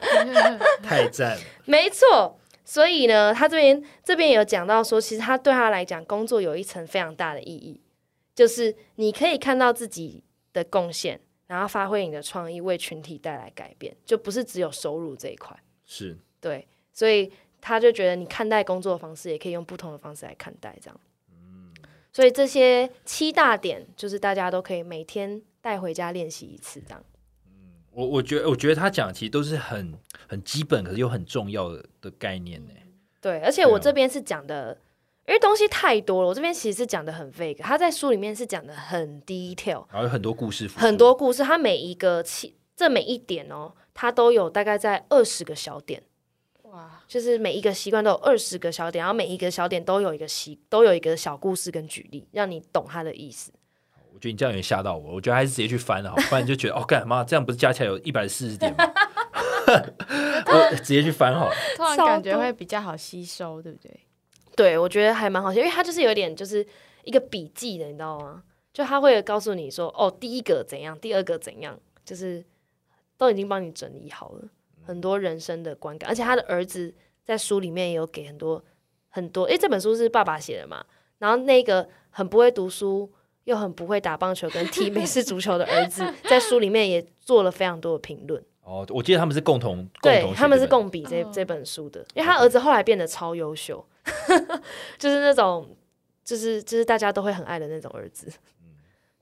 [0.83, 1.43] 太赞了！
[1.63, 7.79] 没错，所以呢，他这边这边有讲到说，其实他对他来讲，工作有一层非常大的意义，
[8.35, 15.57] 就是你可以看到自己的贡献，然后发挥你的创意，为群体带来改变，就不是只有收入这一块。
[15.85, 20.99] 是对，所以他就觉得你看待工作的方式，也可以用不同的方式来看待，这样。
[22.13, 27.03] 所以这些七大点，就是大家都可以每天带回家练习一次，这样。
[27.89, 32.71] 我我觉得我觉得他讲的其实都是很很基本，可是又很重要的的概念呢。
[33.19, 34.79] 对，而且我这边是讲的，
[35.27, 46.14] 因为东西太多了，我这边其实是讲的很 vague，他在书里面是讲的很 detail，然后有很多故事，很多故事，他每一个七，这每一点哦，他都有大概在二十个小点，哇，
[47.07, 53.51] 就是每一个习惯都有二十个小点，然后每一个小点都有一个习，都有一个小故事跟举例，让你懂它的意思。
[54.13, 58.91] 我觉得你这样有点吓到我，我觉得还是直接去翻了好，不然就觉得哦，干嘛这样不是加起来有 一百四十点吗？
[60.47, 61.55] 我直接去翻好了。
[61.75, 63.99] 突然感觉会比较好吸收，对不对？
[64.55, 66.65] 对，我觉得还蛮好笑，因为它就是有点就是
[67.03, 68.43] 一个笔记的，你知道吗？
[68.71, 72.43] 就他会告诉你说，哦，第一个怎样，第二个怎样，就是
[73.17, 74.49] 都已经帮你整理好了，
[74.85, 76.09] 很多人生的观感。
[76.09, 78.63] 而且他的儿子在书里面也有给很多
[79.09, 80.85] 很多，诶，这本书是爸爸写的嘛？
[81.17, 83.11] 然后那个很不会读书
[83.45, 88.43] 又很不会打棒球跟 踢美式足球的儿子，在书里面也做了非常多的评论。
[88.63, 93.85] 哦，我记得他们是共同，共对他们是共比这、哦这本书的，因为他儿子后来变得超优秀，
[94.97, 95.75] 就是那种
[96.23, 98.27] 就是就是大家都会很爱的那种儿子。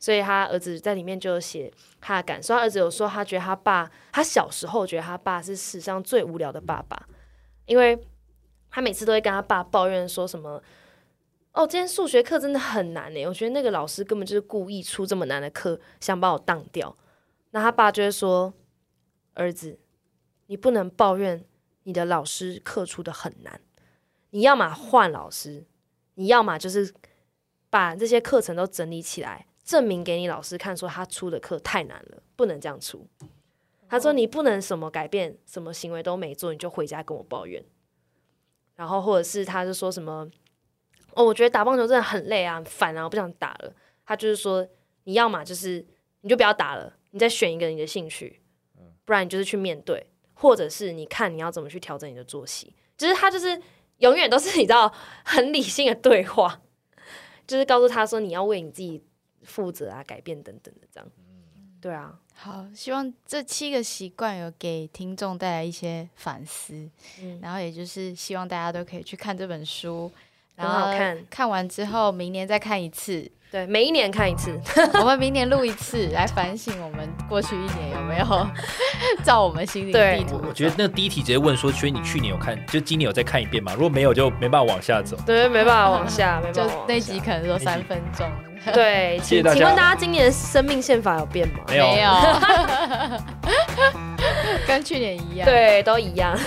[0.03, 7.07] 所以他儿子在里面就写他的感受，他儿子有说他觉得他爸，他小时候觉得他爸是史上最无聊的爸爸，
[7.67, 7.97] 因为
[8.69, 10.61] 他每次都会跟他爸抱怨说什么。
[11.53, 16.93] 哦，今天数学课真的很难呢，我觉得那个老师根本就是故意出这么难的课，想把我当掉。
[17.51, 18.53] 那他爸就会说
[19.35, 19.79] ：“儿子，
[20.47, 21.45] 你不能抱怨
[21.83, 23.61] 你的老师课出的很难，
[24.31, 25.63] 你要么换老师，
[26.15, 26.93] 你要么就是
[27.69, 33.07] 把这些课程都整理起来，证明给你老师看，说他出的课太难了，不能这样出。
[33.87, 37.63] 他说你不能什么改变，什么行为都没做，你就回家跟我抱怨。
[38.75, 40.27] 然后或者是他就说什么，
[41.13, 43.73] 哦，我觉得打棒球真的很累啊，很烦啊，我不想打了。
[44.05, 44.67] 他就是说，
[45.03, 45.85] 你要么就是
[46.21, 48.41] 你就不要打了，你再选一个你的兴趣，
[49.05, 52.75] 不然你就是去面对，或者是你看你要怎么去调整你的作息。
[52.97, 53.61] 就是他就是
[53.99, 54.91] 永远都是你知道
[55.23, 56.61] 很理性的对话，
[57.45, 59.03] 就是告诉他说你要为你自己
[59.45, 61.09] 负责啊，改变等等的这样。
[61.81, 66.89] 对啊，好，希望这七个习惯有给听众带来一些反思，
[67.21, 70.09] 嗯，然后也就是希望大家都可以去看这本书，
[70.55, 71.25] 很然后好看。
[71.29, 74.57] 看完之后，明年再看一次，对，每一年看一次。
[75.01, 78.47] 我们明年录一次，来反省我们过去一年有没有
[79.25, 83.73] 照我们心里的地图我我觉得那个第一题直接问说，所以你去年有看，就今年有再看一遍吗？
[83.73, 85.17] 如果没有，就没办法往下走。
[85.25, 86.93] 对，没办法往下，没就办法往下。
[86.93, 88.25] 那集可能说三分钟，
[88.73, 91.59] 对，谢谢大家请请问大家今年生命宪法有变吗？
[91.67, 92.11] 没有没有，
[94.67, 96.37] 跟去年一样。，对，都一样，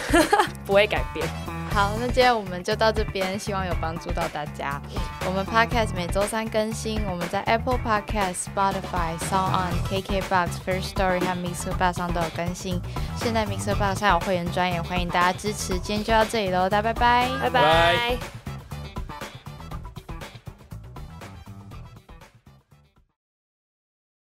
[0.64, 1.26] 不会改变。
[1.74, 4.80] 好，那今天我们就到这边，希望有帮助到大家。
[5.26, 12.80] 我们 Podcast 每周三更新，我们在 Apple Podcast、Spotify、Sound On、KKBox、First Story 和 Mixer Box 上都有更新。
[13.16, 15.78] 现在 Mixer Box 上有会员专业，欢迎大家支持。
[15.78, 17.28] 今天就到这里喽，大家拜拜。
[17.42, 18.35] 拜拜拜。